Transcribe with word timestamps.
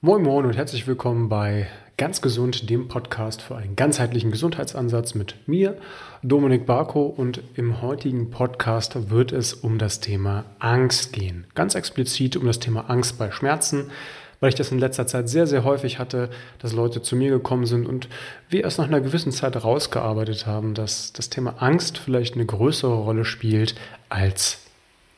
Moin 0.00 0.22
Moin 0.22 0.44
und 0.44 0.56
herzlich 0.56 0.86
willkommen 0.86 1.28
bei 1.28 1.66
Ganz 1.96 2.22
Gesund, 2.22 2.70
dem 2.70 2.86
Podcast 2.86 3.42
für 3.42 3.56
einen 3.56 3.74
ganzheitlichen 3.74 4.30
Gesundheitsansatz 4.30 5.16
mit 5.16 5.34
mir, 5.48 5.76
Dominik 6.22 6.66
Barko. 6.66 7.06
Und 7.06 7.42
im 7.56 7.82
heutigen 7.82 8.30
Podcast 8.30 9.10
wird 9.10 9.32
es 9.32 9.54
um 9.54 9.76
das 9.76 9.98
Thema 9.98 10.44
Angst 10.60 11.12
gehen. 11.12 11.48
Ganz 11.56 11.74
explizit 11.74 12.36
um 12.36 12.46
das 12.46 12.60
Thema 12.60 12.88
Angst 12.88 13.18
bei 13.18 13.32
Schmerzen, 13.32 13.90
weil 14.38 14.50
ich 14.50 14.54
das 14.54 14.70
in 14.70 14.78
letzter 14.78 15.08
Zeit 15.08 15.28
sehr, 15.28 15.48
sehr 15.48 15.64
häufig 15.64 15.98
hatte, 15.98 16.30
dass 16.60 16.72
Leute 16.72 17.02
zu 17.02 17.16
mir 17.16 17.30
gekommen 17.30 17.66
sind 17.66 17.88
und 17.88 18.08
wir 18.48 18.62
erst 18.62 18.78
nach 18.78 18.86
einer 18.86 19.00
gewissen 19.00 19.32
Zeit 19.32 19.56
herausgearbeitet 19.56 20.46
haben, 20.46 20.74
dass 20.74 21.12
das 21.12 21.28
Thema 21.28 21.60
Angst 21.60 21.98
vielleicht 21.98 22.36
eine 22.36 22.46
größere 22.46 22.94
Rolle 22.94 23.24
spielt, 23.24 23.74
als 24.10 24.60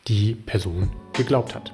die 0.08 0.34
Person 0.34 0.88
geglaubt 1.12 1.54
hat. 1.54 1.70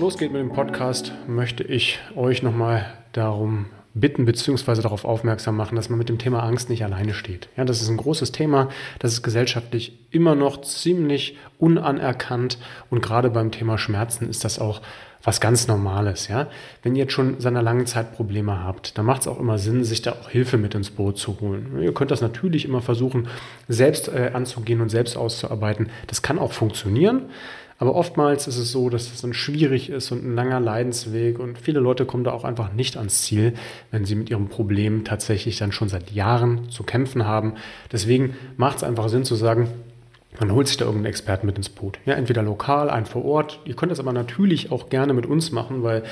Losgeht 0.00 0.32
mit 0.32 0.40
dem 0.40 0.52
Podcast, 0.52 1.12
möchte 1.28 1.62
ich 1.62 1.98
euch 2.16 2.42
nochmal 2.42 2.86
darum 3.12 3.66
bitten 3.92 4.24
bzw. 4.24 4.80
darauf 4.80 5.04
aufmerksam 5.04 5.56
machen, 5.56 5.76
dass 5.76 5.90
man 5.90 5.98
mit 5.98 6.08
dem 6.08 6.16
Thema 6.16 6.42
Angst 6.42 6.70
nicht 6.70 6.82
alleine 6.84 7.12
steht. 7.12 7.48
Ja, 7.56 7.66
das 7.66 7.82
ist 7.82 7.90
ein 7.90 7.98
großes 7.98 8.32
Thema, 8.32 8.70
das 8.98 9.12
ist 9.12 9.22
gesellschaftlich 9.22 9.98
immer 10.10 10.34
noch 10.34 10.62
ziemlich 10.62 11.36
unanerkannt 11.58 12.58
und 12.88 13.02
gerade 13.02 13.28
beim 13.28 13.50
Thema 13.50 13.76
Schmerzen 13.76 14.28
ist 14.30 14.42
das 14.42 14.58
auch 14.58 14.80
was 15.22 15.40
ganz 15.40 15.68
Normales. 15.68 16.28
Ja? 16.28 16.46
Wenn 16.82 16.94
ihr 16.94 17.02
jetzt 17.02 17.12
schon 17.12 17.40
seit 17.40 17.52
einer 17.52 17.62
langen 17.62 17.86
Zeit 17.86 18.14
Probleme 18.14 18.64
habt, 18.64 18.96
dann 18.96 19.04
macht 19.04 19.20
es 19.20 19.28
auch 19.28 19.38
immer 19.38 19.58
Sinn, 19.58 19.84
sich 19.84 20.00
da 20.00 20.12
auch 20.12 20.30
Hilfe 20.30 20.56
mit 20.56 20.74
ins 20.74 20.90
Boot 20.90 21.18
zu 21.18 21.40
holen. 21.40 21.78
Ihr 21.82 21.92
könnt 21.92 22.10
das 22.10 22.22
natürlich 22.22 22.64
immer 22.64 22.80
versuchen, 22.80 23.28
selbst 23.68 24.08
äh, 24.08 24.30
anzugehen 24.32 24.80
und 24.80 24.88
selbst 24.88 25.18
auszuarbeiten. 25.18 25.90
Das 26.06 26.22
kann 26.22 26.38
auch 26.38 26.52
funktionieren. 26.52 27.26
Aber 27.80 27.94
oftmals 27.94 28.46
ist 28.46 28.58
es 28.58 28.70
so, 28.70 28.90
dass 28.90 29.10
es 29.10 29.22
dann 29.22 29.32
schwierig 29.32 29.88
ist 29.88 30.12
und 30.12 30.22
ein 30.22 30.34
langer 30.34 30.60
Leidensweg 30.60 31.38
und 31.38 31.58
viele 31.58 31.80
Leute 31.80 32.04
kommen 32.04 32.24
da 32.24 32.30
auch 32.30 32.44
einfach 32.44 32.74
nicht 32.74 32.98
ans 32.98 33.22
Ziel, 33.22 33.54
wenn 33.90 34.04
sie 34.04 34.16
mit 34.16 34.28
ihrem 34.28 34.48
Problem 34.48 35.02
tatsächlich 35.02 35.56
dann 35.56 35.72
schon 35.72 35.88
seit 35.88 36.10
Jahren 36.10 36.68
zu 36.68 36.82
kämpfen 36.82 37.26
haben. 37.26 37.54
Deswegen 37.90 38.36
macht 38.58 38.76
es 38.76 38.84
einfach 38.84 39.08
Sinn 39.08 39.24
zu 39.24 39.34
sagen, 39.34 39.68
man 40.38 40.52
holt 40.52 40.68
sich 40.68 40.76
da 40.76 40.84
irgendeinen 40.84 41.10
Experten 41.10 41.46
mit 41.46 41.56
ins 41.56 41.70
Boot. 41.70 41.98
Ja, 42.04 42.14
entweder 42.14 42.42
lokal, 42.42 42.90
ein 42.90 43.06
vor 43.06 43.24
Ort. 43.24 43.60
Ihr 43.64 43.74
könnt 43.74 43.90
das 43.90 43.98
aber 43.98 44.12
natürlich 44.12 44.70
auch 44.70 44.90
gerne 44.90 45.14
mit 45.14 45.24
uns 45.24 45.50
machen, 45.50 45.82
weil 45.82 46.02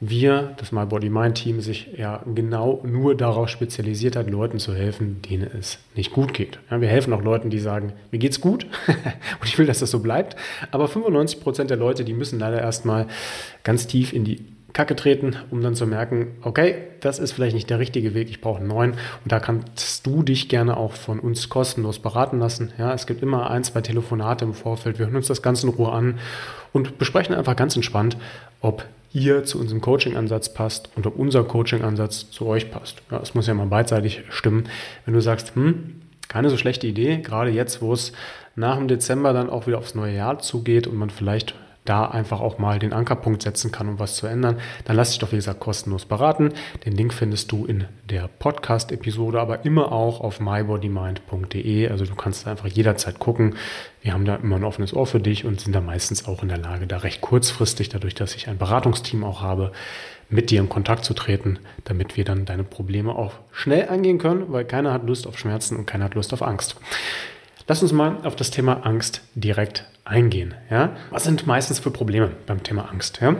wir, 0.00 0.54
das 0.58 0.70
My 0.70 0.86
Body 0.86 1.10
Mind 1.10 1.36
Team, 1.36 1.60
sich 1.60 1.88
ja 1.96 2.22
genau 2.34 2.80
nur 2.84 3.16
darauf 3.16 3.48
spezialisiert 3.48 4.14
hat, 4.14 4.30
Leuten 4.30 4.58
zu 4.58 4.74
helfen, 4.74 5.20
denen 5.22 5.50
es 5.58 5.78
nicht 5.94 6.12
gut 6.12 6.34
geht. 6.34 6.58
Ja, 6.70 6.80
wir 6.80 6.88
helfen 6.88 7.12
auch 7.12 7.22
Leuten, 7.22 7.50
die 7.50 7.58
sagen, 7.58 7.92
mir 8.12 8.18
geht's 8.18 8.40
gut 8.40 8.66
und 8.86 9.46
ich 9.46 9.58
will, 9.58 9.66
dass 9.66 9.80
das 9.80 9.90
so 9.90 10.00
bleibt. 10.00 10.36
Aber 10.70 10.86
95 10.86 11.40
Prozent 11.40 11.70
der 11.70 11.76
Leute, 11.76 12.04
die 12.04 12.12
müssen 12.12 12.38
leider 12.38 12.60
erstmal 12.60 13.06
ganz 13.64 13.86
tief 13.86 14.12
in 14.12 14.24
die 14.24 14.44
Kacke 14.72 14.94
treten, 14.94 15.34
um 15.50 15.62
dann 15.62 15.74
zu 15.74 15.86
merken, 15.86 16.36
okay, 16.42 16.76
das 17.00 17.18
ist 17.18 17.32
vielleicht 17.32 17.54
nicht 17.54 17.70
der 17.70 17.80
richtige 17.80 18.14
Weg, 18.14 18.28
ich 18.28 18.40
brauche 18.40 18.58
einen 18.58 18.68
neuen. 18.68 18.92
Und 18.92 19.32
da 19.32 19.40
kannst 19.40 20.06
du 20.06 20.22
dich 20.22 20.48
gerne 20.48 20.76
auch 20.76 20.92
von 20.92 21.18
uns 21.18 21.48
kostenlos 21.48 21.98
beraten 21.98 22.38
lassen. 22.38 22.72
Ja, 22.78 22.92
es 22.92 23.06
gibt 23.06 23.22
immer 23.22 23.50
ein, 23.50 23.64
zwei 23.64 23.80
Telefonate 23.80 24.44
im 24.44 24.54
Vorfeld. 24.54 24.98
Wir 24.98 25.06
hören 25.06 25.16
uns 25.16 25.26
das 25.26 25.42
Ganze 25.42 25.66
in 25.66 25.72
Ruhe 25.72 25.90
an 25.90 26.18
und 26.72 26.98
besprechen 26.98 27.34
einfach 27.34 27.56
ganz 27.56 27.74
entspannt, 27.74 28.16
ob 28.60 28.84
ihr 29.12 29.44
zu 29.44 29.58
unserem 29.58 29.80
Coaching-Ansatz 29.80 30.52
passt 30.52 30.90
und 30.96 31.06
ob 31.06 31.16
unser 31.16 31.44
Coaching-Ansatz 31.44 32.30
zu 32.30 32.46
euch 32.46 32.70
passt. 32.70 33.02
Ja, 33.10 33.20
es 33.20 33.34
muss 33.34 33.46
ja 33.46 33.54
mal 33.54 33.66
beidseitig 33.66 34.22
stimmen. 34.28 34.68
Wenn 35.04 35.14
du 35.14 35.20
sagst, 35.20 35.54
hm, 35.54 36.02
keine 36.28 36.50
so 36.50 36.56
schlechte 36.56 36.86
Idee, 36.86 37.18
gerade 37.18 37.50
jetzt, 37.50 37.80
wo 37.80 37.92
es 37.92 38.12
nach 38.54 38.76
dem 38.76 38.88
Dezember 38.88 39.32
dann 39.32 39.50
auch 39.50 39.66
wieder 39.66 39.78
aufs 39.78 39.94
neue 39.94 40.14
Jahr 40.14 40.38
zugeht 40.38 40.86
und 40.86 40.96
man 40.96 41.10
vielleicht 41.10 41.54
da 41.88 42.06
einfach 42.06 42.40
auch 42.40 42.58
mal 42.58 42.78
den 42.78 42.92
Ankerpunkt 42.92 43.42
setzen 43.42 43.72
kann, 43.72 43.88
um 43.88 43.98
was 43.98 44.16
zu 44.16 44.26
ändern, 44.26 44.58
dann 44.84 44.96
lass 44.96 45.10
dich 45.10 45.18
doch, 45.18 45.32
wie 45.32 45.36
gesagt, 45.36 45.60
kostenlos 45.60 46.04
beraten. 46.04 46.52
Den 46.84 46.92
Link 46.92 47.14
findest 47.14 47.50
du 47.52 47.64
in 47.64 47.86
der 48.08 48.28
Podcast-Episode, 48.38 49.40
aber 49.40 49.64
immer 49.64 49.92
auch 49.92 50.20
auf 50.20 50.40
mybodymind.de. 50.40 51.88
Also 51.88 52.04
du 52.04 52.14
kannst 52.14 52.46
einfach 52.46 52.68
jederzeit 52.68 53.18
gucken. 53.18 53.56
Wir 54.02 54.12
haben 54.12 54.24
da 54.24 54.36
immer 54.36 54.56
ein 54.56 54.64
offenes 54.64 54.94
Ohr 54.94 55.06
für 55.06 55.20
dich 55.20 55.44
und 55.44 55.60
sind 55.60 55.74
da 55.74 55.80
meistens 55.80 56.26
auch 56.26 56.42
in 56.42 56.48
der 56.48 56.58
Lage, 56.58 56.86
da 56.86 56.98
recht 56.98 57.20
kurzfristig, 57.20 57.88
dadurch, 57.88 58.14
dass 58.14 58.34
ich 58.34 58.48
ein 58.48 58.58
Beratungsteam 58.58 59.24
auch 59.24 59.42
habe, 59.42 59.72
mit 60.30 60.50
dir 60.50 60.60
in 60.60 60.68
Kontakt 60.68 61.04
zu 61.04 61.14
treten, 61.14 61.58
damit 61.84 62.16
wir 62.16 62.24
dann 62.24 62.44
deine 62.44 62.64
Probleme 62.64 63.14
auch 63.14 63.32
schnell 63.50 63.88
angehen 63.88 64.18
können, 64.18 64.52
weil 64.52 64.64
keiner 64.64 64.92
hat 64.92 65.04
Lust 65.04 65.26
auf 65.26 65.38
Schmerzen 65.38 65.76
und 65.76 65.86
keiner 65.86 66.04
hat 66.04 66.14
Lust 66.14 66.32
auf 66.32 66.42
Angst. 66.42 66.76
Lass 67.66 67.82
uns 67.82 67.92
mal 67.92 68.16
auf 68.24 68.36
das 68.36 68.50
Thema 68.50 68.86
Angst 68.86 69.22
direkt 69.34 69.84
eingehen. 70.08 70.54
Ja? 70.70 70.96
Was 71.10 71.24
sind 71.24 71.46
meistens 71.46 71.78
für 71.78 71.90
Probleme 71.90 72.30
beim 72.46 72.62
Thema 72.62 72.90
Angst? 72.90 73.20
Ja? 73.20 73.36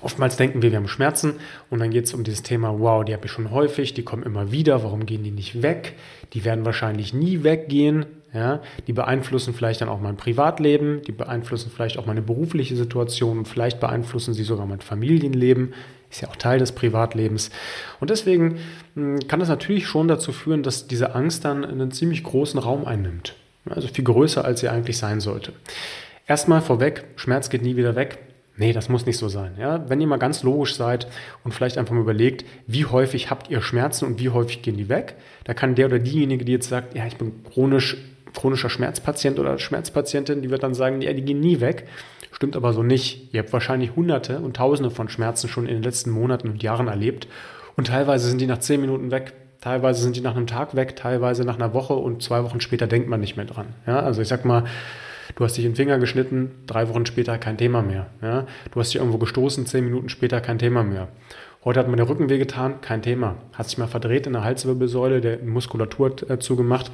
Oftmals 0.00 0.36
denken 0.36 0.62
wir, 0.62 0.70
wir 0.70 0.78
haben 0.78 0.88
Schmerzen 0.88 1.34
und 1.70 1.80
dann 1.80 1.90
geht 1.90 2.04
es 2.04 2.14
um 2.14 2.22
dieses 2.22 2.42
Thema, 2.42 2.78
wow, 2.78 3.04
die 3.04 3.12
habe 3.12 3.26
ich 3.26 3.32
schon 3.32 3.50
häufig, 3.50 3.94
die 3.94 4.04
kommen 4.04 4.22
immer 4.22 4.52
wieder, 4.52 4.84
warum 4.84 5.06
gehen 5.06 5.24
die 5.24 5.32
nicht 5.32 5.62
weg? 5.62 5.96
Die 6.34 6.44
werden 6.44 6.64
wahrscheinlich 6.64 7.12
nie 7.12 7.42
weggehen. 7.42 8.06
Ja? 8.32 8.60
Die 8.86 8.92
beeinflussen 8.92 9.54
vielleicht 9.54 9.80
dann 9.80 9.88
auch 9.88 10.00
mein 10.00 10.16
Privatleben, 10.16 11.02
die 11.02 11.12
beeinflussen 11.12 11.72
vielleicht 11.74 11.98
auch 11.98 12.06
meine 12.06 12.22
berufliche 12.22 12.76
Situation 12.76 13.38
und 13.38 13.48
vielleicht 13.48 13.80
beeinflussen 13.80 14.34
sie 14.34 14.44
sogar 14.44 14.66
mein 14.66 14.80
Familienleben. 14.80 15.74
Ist 16.10 16.22
ja 16.22 16.28
auch 16.28 16.36
Teil 16.36 16.58
des 16.58 16.72
Privatlebens. 16.72 17.50
Und 18.00 18.10
deswegen 18.10 18.58
hm, 18.94 19.26
kann 19.26 19.40
das 19.40 19.48
natürlich 19.48 19.86
schon 19.86 20.08
dazu 20.08 20.32
führen, 20.32 20.62
dass 20.62 20.86
diese 20.86 21.14
Angst 21.14 21.44
dann 21.44 21.64
einen 21.64 21.90
ziemlich 21.90 22.22
großen 22.22 22.58
Raum 22.58 22.86
einnimmt. 22.86 23.34
Also 23.70 23.88
viel 23.88 24.04
größer, 24.04 24.44
als 24.44 24.60
sie 24.60 24.68
eigentlich 24.68 24.98
sein 24.98 25.20
sollte. 25.20 25.52
Erstmal 26.26 26.60
vorweg, 26.60 27.04
Schmerz 27.16 27.50
geht 27.50 27.62
nie 27.62 27.76
wieder 27.76 27.96
weg. 27.96 28.18
Nee, 28.56 28.72
das 28.72 28.88
muss 28.88 29.06
nicht 29.06 29.18
so 29.18 29.28
sein. 29.28 29.52
Ja? 29.58 29.88
Wenn 29.88 30.00
ihr 30.00 30.06
mal 30.08 30.18
ganz 30.18 30.42
logisch 30.42 30.74
seid 30.74 31.06
und 31.44 31.52
vielleicht 31.52 31.78
einfach 31.78 31.94
mal 31.94 32.00
überlegt, 32.00 32.44
wie 32.66 32.84
häufig 32.84 33.30
habt 33.30 33.50
ihr 33.50 33.62
Schmerzen 33.62 34.04
und 34.04 34.18
wie 34.18 34.30
häufig 34.30 34.62
gehen 34.62 34.76
die 34.76 34.88
weg, 34.88 35.14
da 35.44 35.54
kann 35.54 35.76
der 35.76 35.86
oder 35.86 36.00
diejenige, 36.00 36.44
die 36.44 36.52
jetzt 36.52 36.68
sagt, 36.68 36.96
ja, 36.96 37.06
ich 37.06 37.16
bin 37.16 37.44
chronisch, 37.44 37.96
chronischer 38.34 38.68
Schmerzpatient 38.68 39.38
oder 39.38 39.58
Schmerzpatientin, 39.58 40.42
die 40.42 40.50
wird 40.50 40.64
dann 40.64 40.74
sagen, 40.74 41.00
ja, 41.00 41.12
die 41.12 41.22
gehen 41.22 41.40
nie 41.40 41.60
weg. 41.60 41.86
Stimmt 42.32 42.56
aber 42.56 42.72
so 42.72 42.82
nicht. 42.82 43.32
Ihr 43.32 43.40
habt 43.40 43.52
wahrscheinlich 43.52 43.94
Hunderte 43.94 44.40
und 44.40 44.56
Tausende 44.56 44.90
von 44.90 45.08
Schmerzen 45.08 45.48
schon 45.48 45.66
in 45.66 45.74
den 45.74 45.82
letzten 45.82 46.10
Monaten 46.10 46.48
und 46.48 46.62
Jahren 46.62 46.88
erlebt 46.88 47.28
und 47.76 47.86
teilweise 47.86 48.28
sind 48.28 48.40
die 48.40 48.46
nach 48.46 48.58
zehn 48.58 48.80
Minuten 48.80 49.12
weg. 49.12 49.34
Teilweise 49.68 50.00
sind 50.00 50.16
die 50.16 50.22
nach 50.22 50.34
einem 50.34 50.46
Tag 50.46 50.76
weg, 50.76 50.96
teilweise 50.96 51.44
nach 51.44 51.56
einer 51.56 51.74
Woche 51.74 51.92
und 51.92 52.22
zwei 52.22 52.42
Wochen 52.42 52.62
später 52.62 52.86
denkt 52.86 53.06
man 53.06 53.20
nicht 53.20 53.36
mehr 53.36 53.44
dran. 53.44 53.66
Ja, 53.86 54.00
also 54.00 54.22
ich 54.22 54.28
sag 54.28 54.46
mal, 54.46 54.64
du 55.36 55.44
hast 55.44 55.58
dich 55.58 55.66
in 55.66 55.72
den 55.72 55.76
Finger 55.76 55.98
geschnitten, 55.98 56.52
drei 56.66 56.88
Wochen 56.88 57.04
später 57.04 57.36
kein 57.36 57.58
Thema 57.58 57.82
mehr. 57.82 58.06
Ja, 58.22 58.46
du 58.72 58.80
hast 58.80 58.94
dich 58.94 58.96
irgendwo 58.98 59.18
gestoßen, 59.18 59.66
zehn 59.66 59.84
Minuten 59.84 60.08
später 60.08 60.40
kein 60.40 60.58
Thema 60.58 60.84
mehr. 60.84 61.08
Heute 61.66 61.80
hat 61.80 61.88
mir 61.88 61.96
der 61.96 62.08
Rücken 62.08 62.30
wehgetan, 62.30 62.80
kein 62.80 63.02
Thema. 63.02 63.34
Hat 63.52 63.68
sich 63.68 63.76
mal 63.76 63.88
verdreht 63.88 64.26
in 64.26 64.32
der 64.32 64.42
Halswirbelsäule, 64.42 65.20
der 65.20 65.40
Muskulatur 65.40 66.16
äh, 66.30 66.38
zugemacht. 66.38 66.90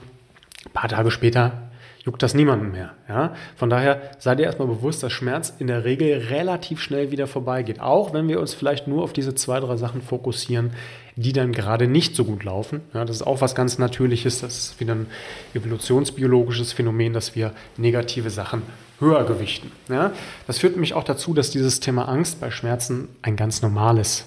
Ein 0.66 0.72
paar 0.72 0.88
Tage 0.88 1.12
später 1.12 1.70
juckt 2.04 2.22
das 2.22 2.34
niemanden 2.34 2.70
mehr. 2.70 2.92
Ja? 3.08 3.34
Von 3.56 3.70
daher 3.70 4.10
sei 4.18 4.34
dir 4.34 4.44
erstmal 4.44 4.68
bewusst, 4.68 5.02
dass 5.02 5.12
Schmerz 5.12 5.54
in 5.58 5.66
der 5.66 5.84
Regel 5.84 6.18
relativ 6.28 6.80
schnell 6.80 7.10
wieder 7.10 7.26
vorbeigeht. 7.26 7.80
Auch 7.80 8.12
wenn 8.12 8.28
wir 8.28 8.40
uns 8.40 8.52
vielleicht 8.52 8.86
nur 8.86 9.02
auf 9.02 9.12
diese 9.12 9.34
zwei, 9.34 9.58
drei 9.60 9.76
Sachen 9.76 10.02
fokussieren, 10.02 10.72
die 11.16 11.32
dann 11.32 11.52
gerade 11.52 11.86
nicht 11.86 12.14
so 12.14 12.24
gut 12.24 12.44
laufen. 12.44 12.82
Ja, 12.92 13.04
das 13.04 13.16
ist 13.16 13.22
auch 13.22 13.40
was 13.40 13.54
ganz 13.54 13.78
Natürliches. 13.78 14.40
Das 14.40 14.58
ist 14.58 14.80
wieder 14.80 14.94
ein 14.94 15.06
evolutionsbiologisches 15.54 16.72
Phänomen, 16.72 17.14
dass 17.14 17.34
wir 17.34 17.52
negative 17.76 18.30
Sachen 18.30 18.62
höher 19.00 19.24
gewichten. 19.24 19.72
Ja? 19.88 20.12
Das 20.46 20.58
führt 20.58 20.74
nämlich 20.74 20.94
auch 20.94 21.04
dazu, 21.04 21.32
dass 21.32 21.50
dieses 21.50 21.80
Thema 21.80 22.08
Angst 22.08 22.38
bei 22.40 22.50
Schmerzen 22.50 23.08
ein 23.22 23.36
ganz 23.36 23.62
normales 23.62 24.26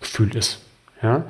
Gefühl 0.00 0.34
ist. 0.36 0.60
Ja? 1.02 1.24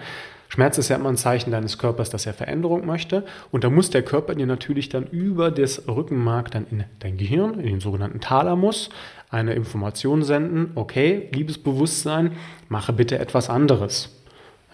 Schmerz 0.51 0.79
ist 0.79 0.89
ja 0.89 0.97
immer 0.97 1.09
ein 1.09 1.17
Zeichen 1.17 1.53
deines 1.53 1.79
Körpers, 1.79 2.11
dass 2.11 2.27
er 2.27 2.35
Veränderung 2.35 2.85
möchte. 2.85 3.25
Und 3.53 3.63
da 3.63 3.71
muss 3.71 3.89
der 3.91 4.03
Körper 4.03 4.35
dir 4.35 4.47
natürlich 4.47 4.89
dann 4.89 5.07
über 5.07 5.53
das 5.53 5.87
Rückenmark 5.87 6.51
dann 6.51 6.67
in 6.73 6.85
dein 6.99 7.17
Gehirn, 7.17 7.61
in 7.61 7.67
den 7.67 7.81
sogenannten 7.81 8.21
Thalamus, 8.21 8.91
eine 9.31 9.55
Information 9.55 10.25
senden. 10.25 10.73
Okay, 10.75 11.29
liebes 11.33 11.57
Bewusstsein, 11.57 12.33
mache 12.69 12.93
bitte 12.93 13.21
etwas 13.21 13.49
anderes. 13.49 14.21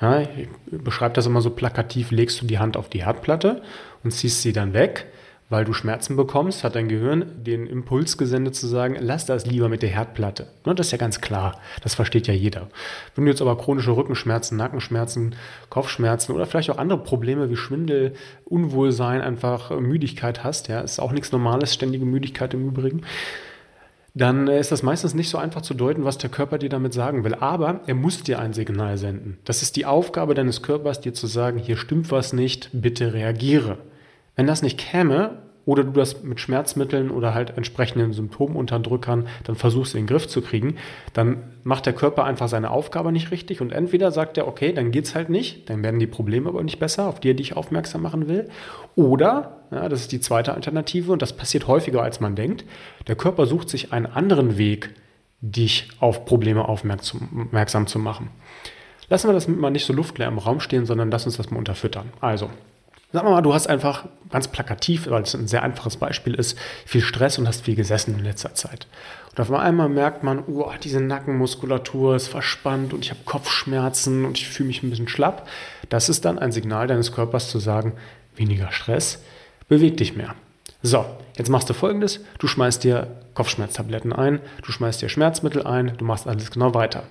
Ja, 0.00 0.23
ich 0.23 0.49
beschreibe 0.70 1.14
das 1.14 1.26
immer 1.26 1.43
so 1.43 1.50
plakativ, 1.50 2.11
legst 2.11 2.40
du 2.40 2.46
die 2.46 2.58
Hand 2.58 2.78
auf 2.78 2.88
die 2.88 3.05
Herdplatte 3.05 3.61
und 4.02 4.12
ziehst 4.12 4.40
sie 4.40 4.55
dann 4.55 4.73
weg 4.73 5.06
weil 5.48 5.64
du 5.64 5.72
Schmerzen 5.72 6.16
bekommst, 6.16 6.64
hat 6.64 6.75
dein 6.75 6.88
Gehirn 6.88 7.44
den 7.44 7.66
Impuls 7.66 8.19
gesendet 8.19 8.56
zu 8.56 8.66
sagen, 8.66 8.96
lass 8.98 9.26
das 9.26 9.46
lieber 9.46 9.69
mit 9.69 9.82
der 9.82 9.90
Herdplatte. 9.90 10.48
Ne, 10.64 10.75
das 10.75 10.88
ist 10.88 10.93
ja 10.93 10.98
ganz 10.98 11.20
klar. 11.20 11.60
Das 11.82 11.94
versteht 11.94 12.26
ja 12.26 12.34
jeder. 12.34 12.69
Wenn 13.14 13.25
du 13.25 13.31
jetzt 13.31 13.43
aber 13.43 13.56
chronische 13.56 13.96
Rückenschmerzen, 13.96 14.56
Nackenschmerzen, 14.56 15.37
Kopfschmerzen 15.70 16.32
oder 16.32 16.46
vielleicht 16.46 16.70
auch 16.70 16.78
andere 16.78 16.98
Probleme 16.98 17.48
wie 17.48 17.56
Schwindel, 17.56 18.14
Unwohlsein, 18.44 19.20
einfach 19.20 19.70
Müdigkeit 19.78 20.43
hast, 20.43 20.69
ja, 20.69 20.81
ist 20.81 20.98
auch 20.98 21.12
nichts 21.12 21.31
Normales, 21.31 21.72
ständige 21.75 22.06
Müdigkeit 22.06 22.52
im 22.54 22.66
Übrigen, 22.66 23.02
dann 24.14 24.49
ist 24.49 24.72
das 24.72 24.82
meistens 24.82 25.14
nicht 25.14 25.28
so 25.28 25.37
einfach 25.37 25.60
zu 25.60 25.75
deuten, 25.75 26.04
was 26.04 26.16
der 26.16 26.31
Körper 26.31 26.56
dir 26.56 26.70
damit 26.70 26.94
sagen 26.94 27.22
will. 27.22 27.34
Aber 27.34 27.81
er 27.87 27.94
muss 27.94 28.22
dir 28.22 28.38
ein 28.38 28.54
Signal 28.54 28.96
senden. 28.96 29.37
Das 29.44 29.60
ist 29.60 29.76
die 29.76 29.84
Aufgabe 29.84 30.32
deines 30.32 30.62
Körpers, 30.62 31.02
dir 31.02 31.12
zu 31.12 31.26
sagen, 31.26 31.58
hier 31.58 31.76
stimmt 31.76 32.10
was 32.10 32.32
nicht, 32.32 32.70
bitte 32.72 33.12
reagiere. 33.12 33.76
Wenn 34.37 34.47
das 34.47 34.62
nicht 34.62 34.79
käme, 34.79 35.38
oder 35.67 35.83
du 35.83 35.91
das 35.91 36.23
mit 36.23 36.41
Schmerzmitteln 36.41 37.11
oder 37.11 37.35
halt 37.35 37.56
entsprechenden 37.56 38.12
Symptomunterdrückern 38.12 39.27
dann 39.44 39.56
versuchst 39.56 39.94
in 39.94 40.03
den 40.03 40.06
Griff 40.06 40.29
zu 40.29 40.41
kriegen, 40.41 40.77
dann 41.12 41.43
macht 41.65 41.87
der 41.87 41.93
Körper 41.93 42.25
einfach 42.25 42.49
seine 42.49 42.71
Aufgabe 42.71 43.11
nicht 43.11 43.33
richtig 43.33 43.61
und 43.61 43.73
entweder 43.73 44.12
sagt 44.12 44.38
er, 44.38 44.47
okay, 44.47 44.73
dann 44.73 44.93
geht's 44.93 45.17
halt 45.17 45.29
nicht, 45.29 45.69
dann 45.69 45.83
werden 45.83 45.99
die 45.99 46.06
Probleme 46.06 46.49
aber 46.49 46.62
nicht 46.62 46.79
besser, 46.79 47.09
auf 47.09 47.19
die 47.19 47.31
er 47.31 47.35
dich 47.35 47.56
aufmerksam 47.56 48.03
machen 48.03 48.29
will, 48.29 48.49
oder, 48.94 49.62
ja, 49.73 49.88
das 49.88 50.03
ist 50.03 50.12
die 50.12 50.21
zweite 50.21 50.55
Alternative 50.55 51.11
und 51.11 51.21
das 51.21 51.37
passiert 51.37 51.67
häufiger 51.67 52.00
als 52.00 52.21
man 52.21 52.37
denkt, 52.37 52.65
der 53.09 53.17
Körper 53.17 53.47
sucht 53.47 53.69
sich 53.69 53.93
einen 53.93 54.06
anderen 54.06 54.59
Weg, 54.59 54.94
dich 55.41 55.91
auf 55.99 56.25
Probleme 56.25 56.69
aufmerksam 56.69 57.87
zu 57.88 57.99
machen. 57.99 58.31
Lassen 59.09 59.29
wir 59.29 59.35
das 59.35 59.49
mal 59.49 59.71
nicht 59.71 59.85
so 59.85 59.93
luftleer 59.93 60.29
im 60.29 60.38
Raum 60.38 60.61
stehen, 60.61 60.87
sondern 60.87 61.11
lass 61.11 61.27
uns 61.27 61.37
das 61.37 61.50
mal 61.50 61.59
unterfüttern. 61.59 62.12
Also, 62.21 62.50
Sagen 63.12 63.29
wir 63.29 63.32
mal, 63.32 63.43
du 63.43 63.55
hast 63.55 63.69
einfach 63.69 64.06
ganz 64.31 64.49
plakativ, 64.49 65.08
weil 65.08 65.23
es 65.23 65.35
ein 65.35 65.47
sehr 65.47 65.62
einfaches 65.62 65.97
Beispiel 65.97 66.35
ist, 66.35 66.58
viel 66.85 67.03
Stress 67.03 67.38
und 67.38 67.47
hast 67.47 67.64
viel 67.64 67.76
gesessen 67.76 68.19
in 68.19 68.25
letzter 68.25 68.55
Zeit. 68.55 68.88
Und 69.31 69.41
auf 69.41 69.53
einmal 69.53 69.88
merkt 69.88 70.25
man, 70.25 70.43
oh, 70.47 70.70
diese 70.82 71.00
Nackenmuskulatur 71.00 72.17
ist 72.17 72.29
verspannt 72.29 72.93
und 72.93 73.05
ich 73.05 73.11
habe 73.11 73.20
Kopfschmerzen 73.25 74.25
und 74.25 74.38
ich 74.38 74.49
fühle 74.49 74.67
mich 74.67 74.82
ein 74.82 74.91
bisschen 74.91 75.08
schlapp. 75.08 75.49
Das 75.88 76.08
ist 76.08 76.25
dann 76.25 76.38
ein 76.38 76.53
Signal 76.53 76.88
deines 76.88 77.12
Körpers 77.12 77.49
zu 77.49 77.58
sagen, 77.58 77.93
weniger 78.35 78.73
Stress, 78.73 79.23
beweg 79.69 79.97
dich 79.97 80.17
mehr. 80.17 80.35
So, 80.82 81.05
jetzt 81.37 81.49
machst 81.49 81.70
du 81.70 81.75
folgendes: 81.75 82.20
Du 82.38 82.49
schmeißt 82.49 82.82
dir 82.82 83.09
Kopfschmerztabletten 83.35 84.12
ein, 84.12 84.41
du 84.62 84.73
schmeißt 84.73 85.00
dir 85.00 85.09
Schmerzmittel 85.09 85.67
ein, 85.67 85.97
du 85.97 86.05
machst 86.05 86.26
alles 86.26 86.50
genau 86.50 86.75
weiter. 86.75 87.05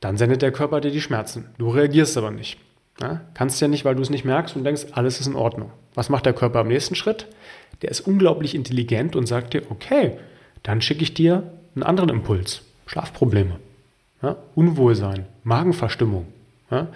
Dann 0.00 0.16
sendet 0.16 0.42
der 0.42 0.52
Körper 0.52 0.80
dir 0.80 0.90
die 0.90 1.00
Schmerzen. 1.00 1.48
Du 1.58 1.70
reagierst 1.70 2.16
aber 2.16 2.30
nicht. 2.30 2.58
Ja, 3.00 3.20
kannst 3.34 3.60
ja 3.60 3.68
nicht, 3.68 3.84
weil 3.84 3.94
du 3.94 4.02
es 4.02 4.10
nicht 4.10 4.24
merkst 4.24 4.56
und 4.56 4.64
denkst, 4.64 4.86
alles 4.92 5.20
ist 5.20 5.26
in 5.26 5.34
Ordnung. 5.34 5.70
Was 5.94 6.08
macht 6.08 6.26
der 6.26 6.32
Körper 6.32 6.60
am 6.60 6.68
nächsten 6.68 6.94
Schritt? 6.94 7.26
Der 7.82 7.90
ist 7.90 8.00
unglaublich 8.00 8.54
intelligent 8.54 9.16
und 9.16 9.26
sagt 9.26 9.52
dir, 9.52 9.62
okay, 9.70 10.18
dann 10.62 10.80
schicke 10.80 11.02
ich 11.02 11.12
dir 11.12 11.42
einen 11.74 11.82
anderen 11.82 12.10
Impuls. 12.10 12.62
Schlafprobleme, 12.86 13.58
ja, 14.22 14.36
Unwohlsein, 14.54 15.26
Magenverstimmung, 15.44 16.26
ja, 16.70 16.88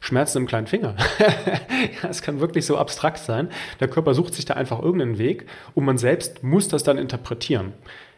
Schmerzen 0.00 0.38
im 0.38 0.46
kleinen 0.46 0.66
Finger. 0.66 0.96
Es 2.08 2.22
kann 2.22 2.40
wirklich 2.40 2.66
so 2.66 2.76
abstrakt 2.76 3.18
sein. 3.18 3.48
Der 3.80 3.88
Körper 3.88 4.14
sucht 4.14 4.34
sich 4.34 4.44
da 4.44 4.54
einfach 4.54 4.80
irgendeinen 4.80 5.18
Weg 5.18 5.46
und 5.74 5.84
man 5.84 5.98
selbst 5.98 6.42
muss 6.42 6.68
das 6.68 6.82
dann 6.82 6.98
interpretieren. 6.98 7.72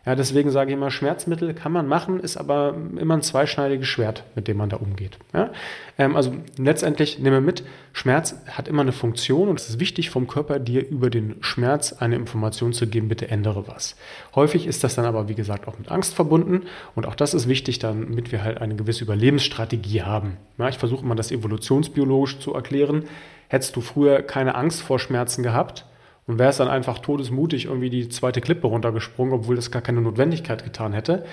Ja, 0.07 0.15
deswegen 0.15 0.53
sage 0.53 0.71
ich 0.71 0.77
immer, 0.77 0.93
Schmerzmittel 0.93 1.53
kann 1.53 1.73
man 1.73 1.89
machen, 1.89 2.21
ist 2.21 2.37
aber 2.37 2.77
immer 2.97 3.15
ein 3.15 3.23
zweischneidiges 3.23 3.89
Schwert, 3.89 4.23
mit 4.37 4.47
dem 4.47 4.57
man 4.57 4.69
da 4.69 4.77
umgeht. 4.77 5.19
Ja? 5.35 5.51
Ähm, 5.99 6.15
also 6.15 6.33
letztendlich 6.57 7.19
nehme 7.19 7.41
mit, 7.41 7.65
Schmerz 7.93 8.37
hat 8.47 8.69
immer 8.69 8.83
eine 8.83 8.93
Funktion 8.93 9.49
und 9.49 9.59
es 9.59 9.69
ist 9.69 9.81
wichtig 9.81 10.11
vom 10.11 10.29
Körper, 10.29 10.61
dir 10.61 10.89
über 10.89 11.11
den 11.11 11.35
Schmerz 11.41 11.93
eine 11.93 12.15
Information 12.15 12.73
zu 12.73 12.87
geben, 12.87 13.09
bitte 13.09 13.29
ändere 13.29 13.67
was. 13.67 13.97
Häufig 14.37 14.69
ist 14.69 14.85
das 14.85 14.95
dann 14.95 15.07
aber, 15.07 15.29
wie 15.29 15.35
gesagt, 15.35 15.67
auch 15.67 15.77
mit 15.77 15.91
Angst 15.91 16.15
verbunden 16.15 16.67
und 16.95 17.05
auch 17.07 17.17
das 17.17 17.35
ist 17.35 17.49
wichtig, 17.49 17.81
damit 17.81 18.31
wir 18.31 18.45
halt 18.45 18.61
eine 18.61 18.77
gewisse 18.77 19.03
Überlebensstrategie 19.03 20.03
haben. 20.03 20.37
Ja, 20.57 20.69
ich 20.69 20.79
versuche 20.79 21.05
immer 21.05 21.17
das 21.17 21.33
evolutionsbiologisch 21.33 22.39
zu 22.39 22.55
erklären. 22.55 23.07
Hättest 23.49 23.75
du 23.75 23.81
früher 23.81 24.23
keine 24.23 24.55
Angst 24.55 24.83
vor 24.83 25.01
Schmerzen 25.01 25.43
gehabt, 25.43 25.85
und 26.27 26.39
wäre 26.39 26.51
es 26.51 26.57
dann 26.57 26.69
einfach 26.69 26.99
todesmutig 26.99 27.67
irgendwie 27.67 27.91
die 27.91 28.09
zweite 28.09 28.41
Klippe 28.41 28.67
runtergesprungen, 28.67 29.35
obwohl 29.35 29.57
das 29.57 29.71
gar 29.71 29.83
keine 29.83 30.01
Notwendigkeit 30.01 30.65
getan 30.65 30.93
hätte, 30.93 31.25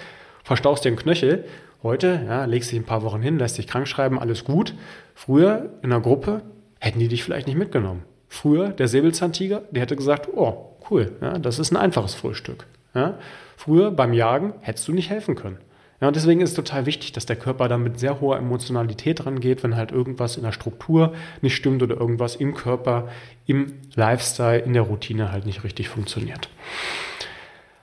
verstauchst 0.44 0.86
dir 0.86 0.92
den 0.92 0.98
Knöchel. 0.98 1.46
Heute 1.82 2.24
ja, 2.28 2.46
legst 2.46 2.72
dich 2.72 2.80
ein 2.80 2.86
paar 2.86 3.04
Wochen 3.04 3.22
hin, 3.22 3.38
lässt 3.38 3.58
dich 3.58 3.68
krank 3.68 3.88
schreiben, 3.88 4.20
alles 4.20 4.44
gut. 4.46 4.74
Früher 5.16 5.72
in 5.82 5.92
einer 5.92 6.02
Gruppe 6.02 6.42
hätten 6.80 7.00
die 7.00 7.08
dich 7.08 7.24
vielleicht 7.24 7.48
nicht 7.48 7.58
mitgenommen. 7.58 8.04
Früher 8.28 8.70
der 8.70 8.88
Säbelzahntiger, 8.88 9.64
der 9.72 9.82
hätte 9.82 9.96
gesagt, 9.96 10.30
oh, 10.34 10.78
cool, 10.90 11.12
ja, 11.22 11.38
das 11.38 11.60
ist 11.60 11.72
ein 11.72 11.78
einfaches 11.78 12.16
Frühstück. 12.16 12.66
Ja. 12.96 13.18
Früher 13.58 13.92
beim 13.92 14.14
Jagen 14.14 14.54
hättest 14.62 14.88
du 14.88 14.94
nicht 14.94 15.10
helfen 15.10 15.36
können. 15.36 15.58
Ja, 16.04 16.08
und 16.08 16.18
deswegen 16.18 16.42
ist 16.42 16.50
es 16.50 16.56
total 16.58 16.86
wichtig, 16.86 17.14
dass 17.14 17.26
der 17.26 17.38
Körper 17.38 17.70
da 17.70 17.78
mit 17.78 17.98
sehr 17.98 18.20
hoher 18.20 18.38
Emotionalität 18.38 19.26
rangeht, 19.26 19.64
wenn 19.64 19.78
halt 19.78 19.94
irgendwas 19.94 20.36
in 20.36 20.44
der 20.44 20.52
Struktur 20.52 21.14
nicht 21.42 21.56
stimmt 21.56 21.82
oder 21.82 21.96
irgendwas 21.96 22.36
im 22.36 22.56
Körper, 22.56 23.08
im 23.46 23.76
Lifestyle, 23.96 24.60
in 24.60 24.74
der 24.74 24.82
Routine 24.82 25.32
halt 25.32 25.46
nicht 25.46 25.64
richtig 25.64 25.88
funktioniert. 25.88 26.50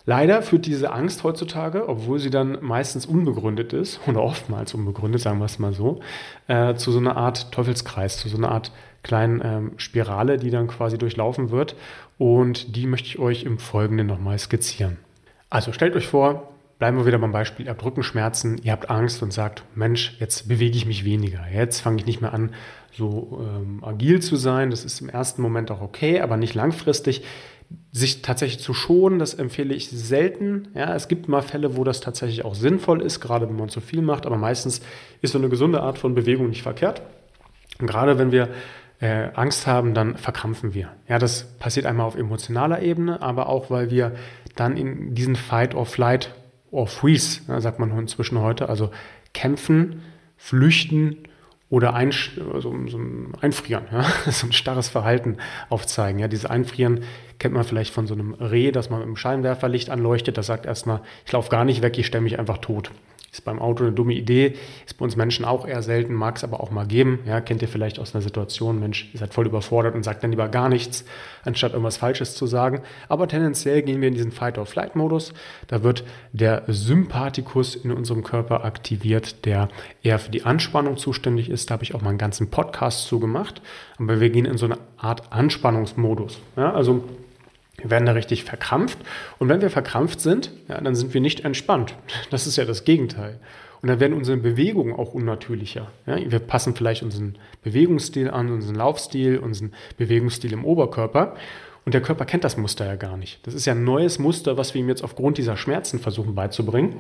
Leider 0.04 0.42
führt 0.42 0.66
diese 0.66 0.92
Angst 0.92 1.24
heutzutage, 1.24 1.88
obwohl 1.88 2.18
sie 2.18 2.28
dann 2.28 2.58
meistens 2.60 3.06
unbegründet 3.06 3.72
ist 3.72 4.00
oder 4.06 4.22
oftmals 4.22 4.74
unbegründet, 4.74 5.22
sagen 5.22 5.38
wir 5.38 5.46
es 5.46 5.58
mal 5.58 5.72
so, 5.72 6.00
äh, 6.46 6.74
zu 6.74 6.92
so 6.92 6.98
einer 6.98 7.16
Art 7.16 7.50
Teufelskreis, 7.52 8.18
zu 8.18 8.28
so 8.28 8.36
einer 8.36 8.50
Art 8.50 8.70
kleinen 9.02 9.40
ähm, 9.42 9.72
Spirale, 9.78 10.36
die 10.36 10.50
dann 10.50 10.68
quasi 10.68 10.98
durchlaufen 10.98 11.50
wird. 11.50 11.74
Und 12.18 12.76
die 12.76 12.86
möchte 12.86 13.08
ich 13.08 13.18
euch 13.18 13.44
im 13.44 13.58
Folgenden 13.58 14.08
nochmal 14.08 14.38
skizzieren. 14.38 14.98
Also 15.48 15.72
stellt 15.72 15.96
euch 15.96 16.06
vor, 16.06 16.49
Bleiben 16.80 16.96
wir 16.96 17.04
wieder 17.04 17.18
beim 17.18 17.30
Beispiel, 17.30 17.66
ihr 17.66 17.72
habt 17.72 17.84
Rückenschmerzen, 17.84 18.58
ihr 18.62 18.72
habt 18.72 18.88
Angst 18.88 19.22
und 19.22 19.34
sagt, 19.34 19.64
Mensch, 19.74 20.16
jetzt 20.18 20.48
bewege 20.48 20.78
ich 20.78 20.86
mich 20.86 21.04
weniger. 21.04 21.44
Jetzt 21.52 21.80
fange 21.80 21.98
ich 21.98 22.06
nicht 22.06 22.22
mehr 22.22 22.32
an, 22.32 22.54
so 22.90 23.44
ähm, 23.46 23.84
agil 23.84 24.20
zu 24.22 24.36
sein. 24.36 24.70
Das 24.70 24.86
ist 24.86 25.02
im 25.02 25.10
ersten 25.10 25.42
Moment 25.42 25.70
auch 25.70 25.82
okay, 25.82 26.22
aber 26.22 26.38
nicht 26.38 26.54
langfristig. 26.54 27.22
Sich 27.92 28.22
tatsächlich 28.22 28.62
zu 28.62 28.72
schonen, 28.72 29.18
das 29.18 29.34
empfehle 29.34 29.74
ich 29.74 29.90
selten. 29.90 30.68
Ja, 30.74 30.94
es 30.94 31.08
gibt 31.08 31.28
mal 31.28 31.42
Fälle, 31.42 31.76
wo 31.76 31.84
das 31.84 32.00
tatsächlich 32.00 32.46
auch 32.46 32.54
sinnvoll 32.54 33.02
ist, 33.02 33.20
gerade 33.20 33.46
wenn 33.46 33.56
man 33.56 33.68
zu 33.68 33.82
viel 33.82 34.00
macht, 34.00 34.24
aber 34.24 34.38
meistens 34.38 34.80
ist 35.20 35.32
so 35.32 35.38
eine 35.38 35.50
gesunde 35.50 35.82
Art 35.82 35.98
von 35.98 36.14
Bewegung 36.14 36.48
nicht 36.48 36.62
verkehrt. 36.62 37.02
Und 37.78 37.88
gerade 37.88 38.18
wenn 38.18 38.32
wir 38.32 38.48
äh, 39.00 39.28
Angst 39.34 39.66
haben, 39.66 39.92
dann 39.92 40.16
verkrampfen 40.16 40.72
wir. 40.72 40.88
Ja, 41.08 41.18
das 41.18 41.44
passiert 41.58 41.84
einmal 41.84 42.06
auf 42.06 42.16
emotionaler 42.16 42.80
Ebene, 42.80 43.20
aber 43.20 43.50
auch, 43.50 43.68
weil 43.70 43.90
wir 43.90 44.12
dann 44.56 44.78
in 44.78 45.14
diesen 45.14 45.36
Fight-or-Flight 45.36 46.34
or 46.70 46.86
freeze, 46.86 47.40
sagt 47.60 47.78
man 47.78 47.96
inzwischen 47.98 48.38
heute, 48.38 48.68
also 48.68 48.90
kämpfen, 49.32 50.02
flüchten 50.36 51.16
oder 51.68 51.94
ein, 51.94 52.12
also 52.52 52.74
so 52.88 52.98
ein 52.98 53.32
Einfrieren, 53.40 53.84
ja? 53.92 54.02
so 54.30 54.46
ein 54.46 54.52
starres 54.52 54.88
Verhalten 54.88 55.38
aufzeigen. 55.68 56.18
Ja? 56.18 56.28
Dieses 56.28 56.46
Einfrieren 56.46 57.04
kennt 57.40 57.54
man 57.54 57.64
vielleicht 57.64 57.92
von 57.92 58.06
so 58.06 58.14
einem 58.14 58.34
Reh, 58.34 58.70
das 58.70 58.90
man 58.90 59.00
mit 59.00 59.06
einem 59.06 59.16
Scheinwerferlicht 59.16 59.90
anleuchtet. 59.90 60.38
Das 60.38 60.46
sagt 60.46 60.66
erstmal, 60.66 61.00
ich 61.26 61.32
laufe 61.32 61.50
gar 61.50 61.64
nicht 61.64 61.82
weg, 61.82 61.98
ich 61.98 62.06
stelle 62.06 62.22
mich 62.22 62.38
einfach 62.38 62.58
tot. 62.58 62.92
Ist 63.32 63.44
beim 63.44 63.60
Auto 63.60 63.84
eine 63.84 63.92
dumme 63.92 64.14
Idee, 64.14 64.54
ist 64.84 64.98
bei 64.98 65.04
uns 65.04 65.14
Menschen 65.14 65.44
auch 65.44 65.64
eher 65.64 65.82
selten, 65.82 66.14
mag 66.14 66.36
es 66.36 66.42
aber 66.42 66.60
auch 66.60 66.72
mal 66.72 66.84
geben. 66.84 67.20
Ja, 67.26 67.40
kennt 67.40 67.62
ihr 67.62 67.68
vielleicht 67.68 68.00
aus 68.00 68.12
einer 68.12 68.22
Situation, 68.22 68.80
Mensch, 68.80 69.08
ihr 69.12 69.20
seid 69.20 69.32
voll 69.32 69.46
überfordert 69.46 69.94
und 69.94 70.02
sagt 70.02 70.24
dann 70.24 70.32
lieber 70.32 70.48
gar 70.48 70.68
nichts, 70.68 71.04
anstatt 71.44 71.72
irgendwas 71.72 71.96
Falsches 71.96 72.34
zu 72.34 72.48
sagen. 72.48 72.82
Aber 73.08 73.28
tendenziell 73.28 73.82
gehen 73.82 74.00
wir 74.00 74.08
in 74.08 74.14
diesen 74.14 74.32
Fight-or-Flight-Modus. 74.32 75.32
Da 75.68 75.84
wird 75.84 76.02
der 76.32 76.64
Sympathikus 76.66 77.76
in 77.76 77.92
unserem 77.92 78.24
Körper 78.24 78.64
aktiviert, 78.64 79.44
der 79.46 79.68
eher 80.02 80.18
für 80.18 80.32
die 80.32 80.42
Anspannung 80.42 80.96
zuständig 80.96 81.50
ist. 81.50 81.70
Da 81.70 81.74
habe 81.74 81.84
ich 81.84 81.94
auch 81.94 82.02
mal 82.02 82.10
einen 82.10 82.18
ganzen 82.18 82.50
Podcast 82.50 83.06
zu 83.06 83.20
gemacht. 83.20 83.62
Aber 83.98 84.20
wir 84.20 84.30
gehen 84.30 84.44
in 84.44 84.58
so 84.58 84.66
eine 84.66 84.78
Art 84.96 85.32
Anspannungsmodus. 85.32 86.40
Ja, 86.56 86.72
also 86.72 87.04
wir 87.82 87.90
werden 87.90 88.06
da 88.06 88.12
richtig 88.12 88.44
verkrampft. 88.44 88.98
Und 89.38 89.48
wenn 89.48 89.60
wir 89.60 89.70
verkrampft 89.70 90.20
sind, 90.20 90.52
ja, 90.68 90.80
dann 90.80 90.94
sind 90.94 91.14
wir 91.14 91.20
nicht 91.20 91.44
entspannt. 91.44 91.94
Das 92.30 92.46
ist 92.46 92.56
ja 92.56 92.64
das 92.64 92.84
Gegenteil. 92.84 93.38
Und 93.82 93.88
dann 93.88 94.00
werden 94.00 94.16
unsere 94.16 94.36
Bewegungen 94.36 94.94
auch 94.94 95.14
unnatürlicher. 95.14 95.90
Ja, 96.06 96.18
wir 96.30 96.38
passen 96.38 96.74
vielleicht 96.74 97.02
unseren 97.02 97.36
Bewegungsstil 97.62 98.30
an, 98.30 98.50
unseren 98.50 98.74
Laufstil, 98.74 99.38
unseren 99.38 99.72
Bewegungsstil 99.96 100.52
im 100.52 100.64
Oberkörper. 100.64 101.34
Und 101.86 101.94
der 101.94 102.02
Körper 102.02 102.26
kennt 102.26 102.44
das 102.44 102.58
Muster 102.58 102.84
ja 102.84 102.96
gar 102.96 103.16
nicht. 103.16 103.46
Das 103.46 103.54
ist 103.54 103.64
ja 103.64 103.72
ein 103.72 103.84
neues 103.84 104.18
Muster, 104.18 104.58
was 104.58 104.74
wir 104.74 104.82
ihm 104.82 104.88
jetzt 104.88 105.02
aufgrund 105.02 105.38
dieser 105.38 105.56
Schmerzen 105.56 105.98
versuchen 105.98 106.34
beizubringen. 106.34 106.96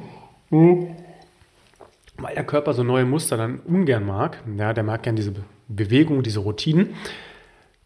Weil 2.16 2.34
der 2.34 2.44
Körper 2.44 2.72
so 2.72 2.82
neue 2.82 3.04
Muster 3.04 3.36
dann 3.36 3.60
ungern 3.60 4.06
mag. 4.06 4.42
Ja, 4.56 4.72
der 4.72 4.84
mag 4.84 5.02
gern 5.02 5.16
diese 5.16 5.34
Bewegung, 5.68 6.22
diese 6.22 6.40
Routinen 6.40 6.94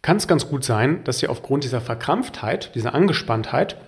kann 0.04 0.18
es 0.18 0.28
ganz 0.28 0.50
gut 0.50 0.64
sein, 0.64 1.02
dass 1.04 1.22
ihr 1.22 1.30
aufgrund 1.30 1.64
dieser 1.64 1.80
Verkrampftheit, 1.80 2.74
dieser 2.74 2.94
Angespanntheit 2.94 3.78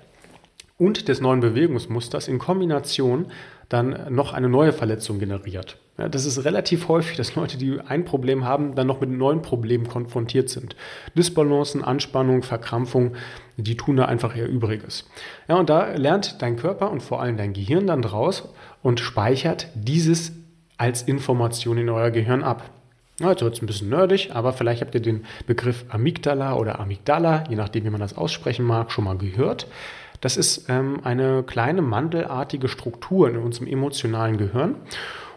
und 0.78 1.08
des 1.08 1.20
neuen 1.20 1.40
Bewegungsmusters 1.40 2.26
in 2.26 2.38
Kombination 2.38 3.26
dann 3.68 4.14
noch 4.14 4.32
eine 4.32 4.48
neue 4.48 4.72
Verletzung 4.72 5.18
generiert. 5.18 5.76
Ja, 5.98 6.08
das 6.08 6.24
ist 6.24 6.42
relativ 6.46 6.88
häufig, 6.88 7.18
dass 7.18 7.34
Leute, 7.34 7.58
die 7.58 7.80
ein 7.80 8.06
Problem 8.06 8.46
haben, 8.46 8.74
dann 8.74 8.86
noch 8.86 9.02
mit 9.02 9.10
neuen 9.10 9.42
Problemen 9.42 9.88
konfrontiert 9.88 10.48
sind. 10.48 10.74
Disbalancen, 11.14 11.84
Anspannung, 11.84 12.42
Verkrampfung, 12.42 13.12
die 13.58 13.76
tun 13.76 13.96
da 13.96 14.06
einfach 14.06 14.34
ihr 14.34 14.46
Übriges. 14.46 15.06
Ja, 15.48 15.56
und 15.56 15.68
da 15.68 15.96
lernt 15.96 16.40
dein 16.40 16.56
Körper 16.56 16.90
und 16.90 17.02
vor 17.02 17.20
allem 17.20 17.36
dein 17.36 17.52
Gehirn 17.52 17.86
dann 17.86 18.00
draus 18.00 18.48
und 18.82 19.00
speichert 19.00 19.68
dieses 19.74 20.32
als 20.78 21.02
Information 21.02 21.76
in 21.76 21.90
euer 21.90 22.10
Gehirn 22.10 22.42
ab. 22.42 22.70
Ja, 23.18 23.30
jetzt 23.30 23.42
wird 23.42 23.54
es 23.54 23.62
ein 23.62 23.66
bisschen 23.66 23.88
nerdig, 23.88 24.30
aber 24.34 24.52
vielleicht 24.52 24.82
habt 24.82 24.94
ihr 24.94 25.00
den 25.00 25.24
Begriff 25.46 25.86
Amygdala 25.88 26.54
oder 26.54 26.80
Amygdala, 26.80 27.44
je 27.48 27.56
nachdem, 27.56 27.84
wie 27.84 27.90
man 27.90 28.00
das 28.00 28.16
aussprechen 28.16 28.66
mag, 28.66 28.92
schon 28.92 29.04
mal 29.04 29.16
gehört. 29.16 29.68
Das 30.20 30.36
ist 30.36 30.68
ähm, 30.68 31.00
eine 31.02 31.42
kleine 31.42 31.80
mandelartige 31.80 32.68
Struktur 32.68 33.28
in 33.28 33.36
unserem 33.38 33.68
emotionalen 33.68 34.36
Gehirn. 34.36 34.76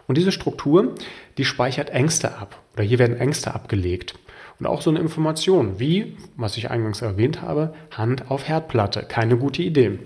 Und 0.06 0.18
diese 0.18 0.32
Struktur, 0.32 0.94
die 1.38 1.44
speichert 1.44 1.90
Ängste 1.90 2.36
ab. 2.36 2.60
Oder 2.74 2.84
hier 2.84 2.98
werden 2.98 3.16
Ängste 3.16 3.54
abgelegt. 3.54 4.14
Und 4.58 4.66
auch 4.66 4.82
so 4.82 4.90
eine 4.90 4.98
Information 4.98 5.78
wie, 5.78 6.18
was 6.36 6.58
ich 6.58 6.70
eingangs 6.70 7.00
erwähnt 7.00 7.40
habe, 7.40 7.72
Hand 7.92 8.30
auf 8.30 8.46
Herdplatte. 8.46 9.06
Keine 9.08 9.38
gute 9.38 9.62
Idee. 9.62 9.98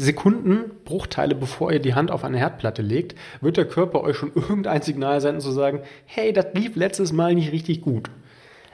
Sekunden, 0.00 0.70
Bruchteile 0.84 1.34
bevor 1.34 1.72
ihr 1.72 1.78
die 1.78 1.94
Hand 1.94 2.10
auf 2.10 2.24
eine 2.24 2.38
Herdplatte 2.38 2.80
legt, 2.80 3.14
wird 3.42 3.58
der 3.58 3.66
Körper 3.66 4.02
euch 4.02 4.16
schon 4.16 4.32
irgendein 4.34 4.80
Signal 4.82 5.20
senden 5.20 5.42
zu 5.42 5.52
sagen, 5.52 5.82
hey, 6.06 6.32
das 6.32 6.46
lief 6.54 6.74
letztes 6.74 7.12
Mal 7.12 7.34
nicht 7.34 7.52
richtig 7.52 7.82
gut. 7.82 8.10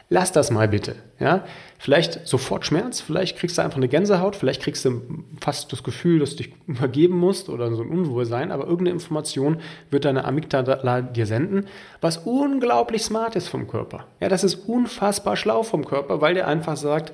Lass 0.08 0.30
das 0.30 0.52
mal 0.52 0.68
bitte. 0.68 0.94
Ja? 1.18 1.44
Vielleicht 1.78 2.28
sofort 2.28 2.64
Schmerz, 2.64 3.00
vielleicht 3.00 3.36
kriegst 3.36 3.58
du 3.58 3.62
einfach 3.62 3.76
eine 3.76 3.88
Gänsehaut, 3.88 4.36
vielleicht 4.36 4.62
kriegst 4.62 4.84
du 4.84 5.02
fast 5.40 5.72
das 5.72 5.82
Gefühl, 5.82 6.20
dass 6.20 6.36
du 6.36 6.44
dich 6.44 6.52
übergeben 6.68 7.16
musst 7.18 7.48
oder 7.48 7.74
so 7.74 7.82
ein 7.82 7.88
Unwohlsein, 7.88 8.52
aber 8.52 8.66
irgendeine 8.66 8.94
Information 8.94 9.60
wird 9.90 10.04
deine 10.04 10.24
Amygdala 10.24 11.02
dir 11.02 11.26
senden, 11.26 11.66
was 12.00 12.18
unglaublich 12.18 13.02
smart 13.02 13.34
ist 13.34 13.48
vom 13.48 13.66
Körper. 13.66 14.06
Ja, 14.20 14.28
das 14.28 14.44
ist 14.44 14.68
unfassbar 14.68 15.36
schlau 15.36 15.64
vom 15.64 15.84
Körper, 15.84 16.20
weil 16.20 16.34
der 16.34 16.46
einfach 16.46 16.76
sagt, 16.76 17.12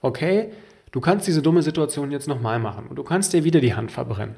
okay, 0.00 0.50
du 0.92 1.00
kannst 1.00 1.26
diese 1.26 1.42
dumme 1.42 1.62
Situation 1.62 2.12
jetzt 2.12 2.28
nochmal 2.28 2.58
machen 2.58 2.86
und 2.86 2.96
du 2.96 3.02
kannst 3.02 3.32
dir 3.32 3.44
wieder 3.44 3.60
die 3.60 3.74
Hand 3.74 3.90
verbrennen. 3.90 4.36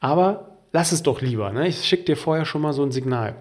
Aber 0.00 0.56
lass 0.72 0.92
es 0.92 1.02
doch 1.02 1.20
lieber. 1.20 1.52
Ne? 1.52 1.68
Ich 1.68 1.84
schicke 1.84 2.04
dir 2.04 2.16
vorher 2.16 2.44
schon 2.44 2.62
mal 2.62 2.72
so 2.72 2.82
ein 2.82 2.90
Signal. 2.90 3.36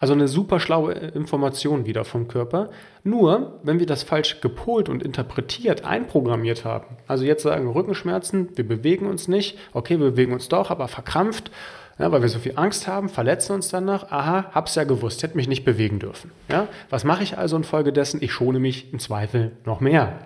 Also 0.00 0.14
eine 0.14 0.28
super 0.28 0.60
schlaue 0.60 0.92
Information 0.92 1.84
wieder 1.84 2.04
vom 2.04 2.28
Körper. 2.28 2.70
Nur, 3.02 3.58
wenn 3.64 3.80
wir 3.80 3.86
das 3.86 4.04
falsch 4.04 4.40
gepolt 4.40 4.88
und 4.88 5.02
interpretiert, 5.02 5.84
einprogrammiert 5.84 6.64
haben, 6.64 6.98
also 7.08 7.24
jetzt 7.24 7.42
sagen 7.42 7.68
Rückenschmerzen, 7.68 8.50
wir 8.54 8.66
bewegen 8.66 9.06
uns 9.06 9.26
nicht, 9.26 9.58
okay, 9.72 9.98
wir 9.98 10.12
bewegen 10.12 10.32
uns 10.32 10.48
doch, 10.48 10.70
aber 10.70 10.86
verkrampft, 10.86 11.50
ja, 11.98 12.12
weil 12.12 12.22
wir 12.22 12.28
so 12.28 12.38
viel 12.38 12.52
Angst 12.54 12.86
haben, 12.86 13.08
verletzen 13.08 13.54
uns 13.54 13.70
danach, 13.70 14.12
aha, 14.12 14.52
hab's 14.52 14.76
ja 14.76 14.84
gewusst, 14.84 15.24
hätte 15.24 15.36
mich 15.36 15.48
nicht 15.48 15.64
bewegen 15.64 15.98
dürfen. 15.98 16.30
Ja, 16.48 16.68
was 16.90 17.02
mache 17.02 17.24
ich 17.24 17.36
also 17.36 17.56
infolgedessen? 17.56 18.22
Ich 18.22 18.32
schone 18.32 18.60
mich 18.60 18.92
im 18.92 19.00
Zweifel 19.00 19.50
noch 19.64 19.80
mehr. 19.80 20.20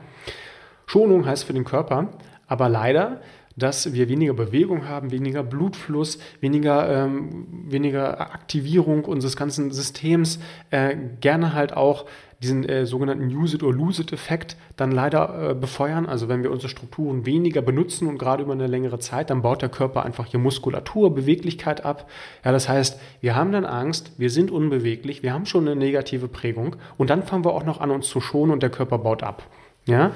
Schonung 0.86 1.26
heißt 1.26 1.44
für 1.44 1.52
den 1.52 1.64
Körper, 1.64 2.08
aber 2.46 2.68
leider 2.68 3.20
dass 3.56 3.92
wir 3.92 4.08
weniger 4.08 4.34
Bewegung 4.34 4.88
haben, 4.88 5.10
weniger 5.10 5.42
Blutfluss, 5.42 6.18
weniger, 6.40 6.88
ähm, 6.88 7.46
weniger 7.68 8.20
Aktivierung 8.20 9.04
unseres 9.04 9.36
ganzen 9.36 9.70
Systems, 9.72 10.38
äh, 10.70 10.96
gerne 11.20 11.52
halt 11.52 11.76
auch 11.76 12.06
diesen 12.42 12.68
äh, 12.68 12.86
sogenannten 12.86 13.26
Use 13.26 13.54
it 13.54 13.62
or 13.62 13.72
lose 13.72 14.02
it 14.02 14.12
Effekt 14.12 14.56
dann 14.76 14.90
leider 14.90 15.50
äh, 15.50 15.54
befeuern. 15.54 16.06
Also 16.06 16.28
wenn 16.28 16.42
wir 16.42 16.50
unsere 16.50 16.68
Strukturen 16.68 17.24
weniger 17.24 17.62
benutzen 17.62 18.08
und 18.08 18.18
gerade 18.18 18.42
über 18.42 18.52
eine 18.52 18.66
längere 18.66 18.98
Zeit, 18.98 19.30
dann 19.30 19.42
baut 19.42 19.62
der 19.62 19.68
Körper 19.68 20.04
einfach 20.04 20.26
hier 20.26 20.40
Muskulatur, 20.40 21.14
Beweglichkeit 21.14 21.84
ab. 21.84 22.10
Ja, 22.44 22.50
das 22.50 22.68
heißt, 22.68 22.98
wir 23.20 23.36
haben 23.36 23.52
dann 23.52 23.64
Angst, 23.64 24.12
wir 24.18 24.30
sind 24.30 24.50
unbeweglich, 24.50 25.22
wir 25.22 25.32
haben 25.32 25.46
schon 25.46 25.68
eine 25.68 25.76
negative 25.76 26.26
Prägung 26.26 26.74
und 26.98 27.10
dann 27.10 27.22
fangen 27.22 27.44
wir 27.44 27.52
auch 27.52 27.64
noch 27.64 27.80
an, 27.80 27.92
uns 27.92 28.08
zu 28.08 28.20
schonen 28.20 28.50
und 28.50 28.62
der 28.62 28.70
Körper 28.70 28.98
baut 28.98 29.22
ab. 29.22 29.44
Ja, 29.84 30.12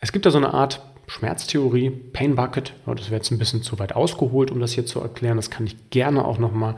es 0.00 0.12
gibt 0.12 0.26
da 0.26 0.30
so 0.30 0.38
eine 0.38 0.54
Art 0.54 0.82
Schmerztheorie, 1.06 1.90
Pain 1.90 2.36
Bucket. 2.36 2.74
das 2.86 3.06
wäre 3.06 3.16
jetzt 3.16 3.30
ein 3.30 3.38
bisschen 3.38 3.62
zu 3.62 3.78
weit 3.78 3.96
ausgeholt, 3.96 4.50
um 4.50 4.60
das 4.60 4.72
hier 4.72 4.86
zu 4.86 5.00
erklären. 5.00 5.36
Das 5.36 5.50
kann 5.50 5.66
ich 5.66 5.90
gerne 5.90 6.24
auch 6.24 6.38
nochmal 6.38 6.76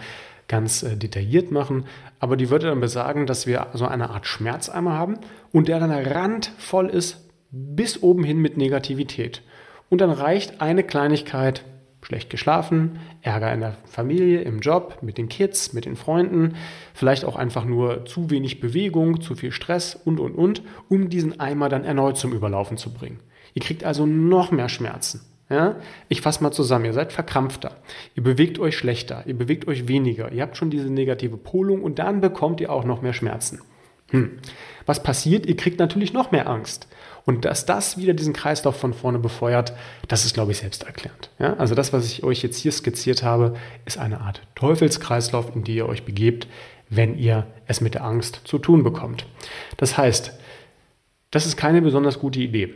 ganz 0.49 0.83
äh, 0.83 0.97
detailliert 0.97 1.51
machen. 1.51 1.85
Aber 2.19 2.37
die 2.37 2.51
würde 2.51 2.69
dann 2.69 2.81
besagen, 2.81 3.27
dass 3.27 3.47
wir 3.47 3.69
so 3.73 3.87
eine 3.87 4.11
Art 4.11 4.27
Schmerzeimer 4.27 4.93
haben 4.93 5.19
und 5.53 5.69
der 5.69 5.81
dann 5.81 5.91
randvoll 5.91 6.89
ist 6.89 7.29
bis 7.51 8.03
oben 8.03 8.25
hin 8.25 8.39
mit 8.39 8.57
Negativität. 8.57 9.43
Und 9.89 10.01
dann 10.01 10.11
reicht 10.11 10.61
eine 10.61 10.85
Kleinigkeit, 10.85 11.65
schlecht 12.03 12.31
geschlafen, 12.31 12.99
Ärger 13.23 13.53
in 13.53 13.61
der 13.61 13.77
Familie, 13.85 14.41
im 14.43 14.61
Job, 14.61 14.99
mit 15.03 15.19
den 15.19 15.29
Kids, 15.29 15.73
mit 15.73 15.85
den 15.85 15.97
Freunden, 15.97 16.55
vielleicht 16.95 17.25
auch 17.25 17.37
einfach 17.37 17.65
nur 17.65 18.07
zu 18.07 18.31
wenig 18.31 18.61
Bewegung, 18.61 19.21
zu 19.21 19.35
viel 19.35 19.53
Stress 19.53 19.95
und, 19.95 20.19
und, 20.19 20.35
und, 20.35 20.63
um 20.89 21.11
diesen 21.11 21.39
Eimer 21.41 21.69
dann 21.69 21.85
erneut 21.85 22.17
zum 22.17 22.33
Überlaufen 22.33 22.77
zu 22.77 22.93
bringen. 22.93 23.21
Ihr 23.55 23.63
kriegt 23.63 23.85
also 23.85 24.07
noch 24.07 24.51
mehr 24.51 24.69
Schmerzen. 24.69 25.21
Ja? 25.51 25.77
Ich 26.09 26.21
fasse 26.21 26.43
mal 26.43 26.53
zusammen, 26.53 26.85
ihr 26.87 26.93
seid 26.93 27.13
verkrampfter, 27.13 27.77
ihr 28.15 28.23
bewegt 28.23 28.59
euch 28.59 28.79
schlechter, 28.79 29.25
ihr 29.27 29.37
bewegt 29.37 29.67
euch 29.69 29.89
weniger, 29.89 30.33
ihr 30.33 30.43
habt 30.43 30.57
schon 30.57 30.71
diese 30.71 30.91
negative 30.91 31.37
Polung 31.37 31.83
und 31.83 31.99
dann 31.99 32.21
bekommt 32.21 32.61
ihr 32.61 32.73
auch 32.73 32.85
noch 32.85 33.03
mehr 33.03 33.13
Schmerzen. 33.13 33.61
Hm. 34.11 34.39
Was 34.87 35.03
passiert? 35.03 35.47
Ihr 35.47 35.57
kriegt 35.57 35.79
natürlich 35.79 36.13
noch 36.13 36.31
mehr 36.31 36.49
Angst. 36.49 36.89
Und 37.27 37.45
dass 37.45 37.67
das 37.67 37.99
wieder 37.99 38.15
diesen 38.15 38.33
Kreislauf 38.33 38.77
von 38.77 38.95
vorne 38.95 39.19
befeuert, 39.19 39.73
das 40.09 40.25
ist, 40.25 40.35
glaube 40.35 40.53
ich, 40.53 40.59
selbsterklärend. 40.59 41.31
Ja? 41.39 41.55
Also 41.55 41.75
das, 41.75 41.93
was 41.93 42.07
ich 42.07 42.23
euch 42.25 42.43
jetzt 42.43 42.59
hier 42.59 42.73
skizziert 42.73 43.23
habe, 43.23 43.55
ist 43.85 43.99
eine 43.99 44.21
Art 44.21 44.43
Teufelskreislauf, 44.55 45.55
in 45.55 45.65
die 45.65 45.77
ihr 45.77 45.87
euch 45.87 46.05
begebt, 46.05 46.49
wenn 46.89 47.17
ihr 47.17 47.47
es 47.67 47.81
mit 47.81 47.95
der 47.95 48.05
Angst 48.05 48.41
zu 48.45 48.59
tun 48.59 48.83
bekommt. 48.83 49.27
Das 49.77 49.97
heißt, 49.97 50.33
das 51.31 51.47
ist 51.47 51.57
keine 51.57 51.83
besonders 51.83 52.19
gute 52.19 52.41
Idee. 52.41 52.75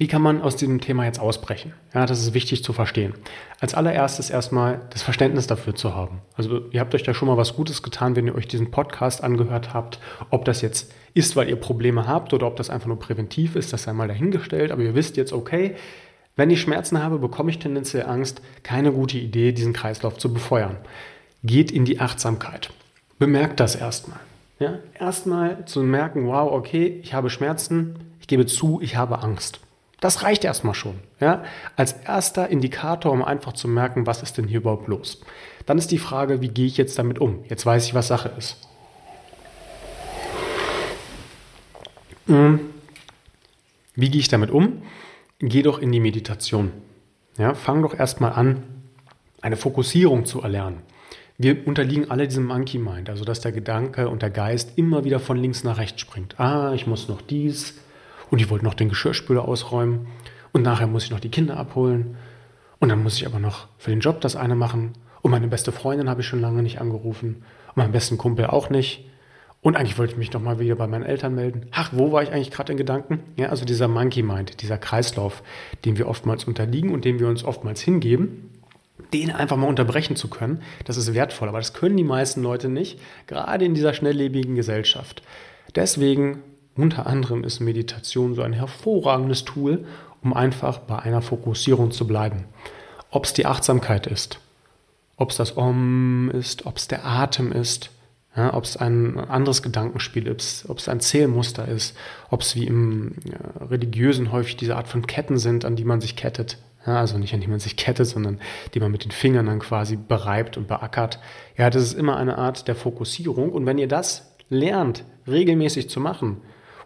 Wie 0.00 0.06
kann 0.06 0.22
man 0.22 0.42
aus 0.42 0.54
diesem 0.54 0.80
Thema 0.80 1.06
jetzt 1.06 1.18
ausbrechen? 1.18 1.72
Ja, 1.92 2.06
das 2.06 2.20
ist 2.20 2.32
wichtig 2.32 2.62
zu 2.62 2.72
verstehen. 2.72 3.14
Als 3.58 3.74
allererstes 3.74 4.30
erstmal 4.30 4.80
das 4.90 5.02
Verständnis 5.02 5.48
dafür 5.48 5.74
zu 5.74 5.92
haben. 5.92 6.20
Also 6.36 6.70
ihr 6.70 6.78
habt 6.78 6.94
euch 6.94 7.02
da 7.02 7.14
schon 7.14 7.26
mal 7.26 7.36
was 7.36 7.56
Gutes 7.56 7.82
getan, 7.82 8.14
wenn 8.14 8.28
ihr 8.28 8.36
euch 8.36 8.46
diesen 8.46 8.70
Podcast 8.70 9.24
angehört 9.24 9.74
habt. 9.74 9.98
Ob 10.30 10.44
das 10.44 10.62
jetzt 10.62 10.92
ist, 11.14 11.34
weil 11.34 11.48
ihr 11.48 11.56
Probleme 11.56 12.06
habt 12.06 12.32
oder 12.32 12.46
ob 12.46 12.54
das 12.54 12.70
einfach 12.70 12.86
nur 12.86 13.00
präventiv 13.00 13.56
ist, 13.56 13.72
das 13.72 13.82
sei 13.82 13.92
mal 13.92 14.06
dahingestellt. 14.06 14.70
Aber 14.70 14.82
ihr 14.82 14.94
wisst 14.94 15.16
jetzt, 15.16 15.32
okay, 15.32 15.74
wenn 16.36 16.50
ich 16.50 16.60
Schmerzen 16.60 17.02
habe, 17.02 17.18
bekomme 17.18 17.50
ich 17.50 17.58
tendenziell 17.58 18.06
Angst. 18.06 18.40
Keine 18.62 18.92
gute 18.92 19.18
Idee, 19.18 19.50
diesen 19.50 19.72
Kreislauf 19.72 20.16
zu 20.16 20.32
befeuern. 20.32 20.76
Geht 21.42 21.72
in 21.72 21.84
die 21.84 21.98
Achtsamkeit. 21.98 22.70
Bemerkt 23.18 23.58
das 23.58 23.74
erstmal. 23.74 24.20
Ja, 24.60 24.78
erstmal 24.96 25.64
zu 25.64 25.82
merken, 25.82 26.28
wow, 26.28 26.52
okay, 26.52 27.00
ich 27.02 27.14
habe 27.14 27.30
Schmerzen, 27.30 27.96
ich 28.20 28.28
gebe 28.28 28.46
zu, 28.46 28.80
ich 28.80 28.94
habe 28.94 29.22
Angst. 29.22 29.58
Das 30.00 30.22
reicht 30.22 30.44
erstmal 30.44 30.74
schon. 30.74 31.00
Ja? 31.20 31.42
Als 31.76 31.92
erster 31.92 32.48
Indikator, 32.48 33.12
um 33.12 33.24
einfach 33.24 33.52
zu 33.52 33.66
merken, 33.66 34.06
was 34.06 34.22
ist 34.22 34.38
denn 34.38 34.46
hier 34.46 34.58
überhaupt 34.58 34.88
los. 34.88 35.20
Dann 35.66 35.78
ist 35.78 35.90
die 35.90 35.98
Frage, 35.98 36.40
wie 36.40 36.48
gehe 36.48 36.66
ich 36.66 36.76
jetzt 36.76 36.98
damit 36.98 37.18
um? 37.18 37.44
Jetzt 37.48 37.66
weiß 37.66 37.84
ich, 37.86 37.94
was 37.94 38.08
Sache 38.08 38.30
ist. 38.38 38.56
Hm. 42.26 42.60
Wie 43.94 44.10
gehe 44.10 44.20
ich 44.20 44.28
damit 44.28 44.50
um? 44.50 44.82
Geh 45.40 45.62
doch 45.62 45.80
in 45.80 45.90
die 45.90 46.00
Meditation. 46.00 46.72
Ja, 47.36 47.54
fang 47.54 47.82
doch 47.82 47.98
erstmal 47.98 48.32
an, 48.32 48.62
eine 49.40 49.56
Fokussierung 49.56 50.24
zu 50.24 50.42
erlernen. 50.42 50.82
Wir 51.36 51.66
unterliegen 51.66 52.10
alle 52.10 52.26
diesem 52.26 52.46
Monkey 52.46 52.78
Mind, 52.78 53.08
also 53.08 53.24
dass 53.24 53.40
der 53.40 53.52
Gedanke 53.52 54.08
und 54.08 54.22
der 54.22 54.30
Geist 54.30 54.76
immer 54.76 55.04
wieder 55.04 55.20
von 55.20 55.36
links 55.36 55.62
nach 55.62 55.78
rechts 55.78 56.00
springt. 56.00 56.38
Ah, 56.38 56.72
ich 56.74 56.86
muss 56.86 57.08
noch 57.08 57.22
dies, 57.22 57.74
und 58.30 58.40
ich 58.40 58.50
wollte 58.50 58.64
noch 58.64 58.74
den 58.74 58.88
Geschirrspüler 58.88 59.46
ausräumen 59.46 60.08
und 60.52 60.62
nachher 60.62 60.86
muss 60.86 61.04
ich 61.04 61.10
noch 61.10 61.20
die 61.20 61.30
Kinder 61.30 61.56
abholen 61.56 62.16
und 62.78 62.88
dann 62.88 63.02
muss 63.02 63.16
ich 63.16 63.26
aber 63.26 63.38
noch 63.38 63.68
für 63.78 63.90
den 63.90 64.00
Job 64.00 64.20
das 64.20 64.36
eine 64.36 64.54
machen 64.54 64.92
und 65.22 65.30
meine 65.30 65.48
beste 65.48 65.72
Freundin 65.72 66.08
habe 66.08 66.20
ich 66.20 66.26
schon 66.26 66.40
lange 66.40 66.62
nicht 66.62 66.80
angerufen 66.80 67.42
und 67.68 67.76
meinen 67.76 67.92
besten 67.92 68.18
Kumpel 68.18 68.46
auch 68.46 68.70
nicht. 68.70 69.04
Und 69.60 69.76
eigentlich 69.76 69.98
wollte 69.98 70.12
ich 70.12 70.18
mich 70.18 70.32
noch 70.32 70.40
mal 70.40 70.60
wieder 70.60 70.76
bei 70.76 70.86
meinen 70.86 71.04
Eltern 71.04 71.34
melden. 71.34 71.66
Ach, 71.72 71.90
wo 71.92 72.12
war 72.12 72.22
ich 72.22 72.30
eigentlich 72.30 72.52
gerade 72.52 72.72
in 72.72 72.78
Gedanken? 72.78 73.20
Ja, 73.36 73.48
also 73.48 73.64
dieser 73.64 73.88
Monkey 73.88 74.22
Mind, 74.22 74.62
dieser 74.62 74.78
Kreislauf, 74.78 75.42
dem 75.84 75.98
wir 75.98 76.08
oftmals 76.08 76.44
unterliegen 76.44 76.92
und 76.92 77.04
dem 77.04 77.18
wir 77.18 77.26
uns 77.26 77.42
oftmals 77.42 77.80
hingeben, 77.80 78.50
den 79.12 79.32
einfach 79.32 79.56
mal 79.56 79.66
unterbrechen 79.66 80.14
zu 80.14 80.28
können, 80.28 80.62
das 80.84 80.96
ist 80.96 81.12
wertvoll. 81.12 81.48
Aber 81.48 81.58
das 81.58 81.74
können 81.74 81.96
die 81.96 82.04
meisten 82.04 82.42
Leute 82.42 82.68
nicht, 82.68 83.00
gerade 83.26 83.64
in 83.64 83.74
dieser 83.74 83.94
schnelllebigen 83.94 84.54
Gesellschaft. 84.54 85.22
Deswegen 85.74 86.38
unter 86.78 87.06
anderem 87.06 87.44
ist 87.44 87.60
Meditation 87.60 88.34
so 88.34 88.42
ein 88.42 88.52
hervorragendes 88.52 89.44
Tool, 89.44 89.84
um 90.22 90.32
einfach 90.32 90.78
bei 90.78 90.98
einer 90.98 91.22
Fokussierung 91.22 91.90
zu 91.90 92.06
bleiben. 92.06 92.44
Ob 93.10 93.24
es 93.24 93.32
die 93.32 93.46
Achtsamkeit 93.46 94.06
ist, 94.06 94.38
ob 95.16 95.30
es 95.30 95.36
das 95.36 95.56
Om 95.56 96.30
ist, 96.30 96.66
ob 96.66 96.76
es 96.76 96.88
der 96.88 97.04
Atem 97.04 97.52
ist, 97.52 97.90
ja, 98.36 98.54
ob 98.54 98.64
es 98.64 98.76
ein 98.76 99.18
anderes 99.18 99.62
Gedankenspiel 99.62 100.28
ist, 100.28 100.68
ob 100.68 100.78
es 100.78 100.88
ein 100.88 101.00
Zählmuster 101.00 101.66
ist, 101.66 101.96
ob 102.30 102.42
es 102.42 102.54
wie 102.54 102.66
im 102.66 103.16
ja, 103.24 103.66
Religiösen 103.66 104.30
häufig 104.30 104.56
diese 104.56 104.76
Art 104.76 104.86
von 104.86 105.06
Ketten 105.06 105.38
sind, 105.38 105.64
an 105.64 105.74
die 105.74 105.84
man 105.84 106.00
sich 106.00 106.14
kettet. 106.14 106.58
Ja, 106.86 107.00
also 107.00 107.18
nicht 107.18 107.34
an 107.34 107.40
die 107.40 107.48
man 107.48 107.58
sich 107.58 107.76
kettet, 107.76 108.06
sondern 108.06 108.40
die 108.74 108.80
man 108.80 108.92
mit 108.92 109.04
den 109.04 109.10
Fingern 109.10 109.46
dann 109.46 109.58
quasi 109.58 109.96
bereibt 109.96 110.56
und 110.56 110.68
beackert. 110.68 111.18
Ja, 111.56 111.68
das 111.68 111.82
ist 111.82 111.94
immer 111.94 112.16
eine 112.16 112.38
Art 112.38 112.68
der 112.68 112.76
Fokussierung. 112.76 113.50
Und 113.50 113.66
wenn 113.66 113.78
ihr 113.78 113.88
das 113.88 114.32
lernt, 114.48 115.04
regelmäßig 115.26 115.90
zu 115.90 115.98
machen, 115.98 116.40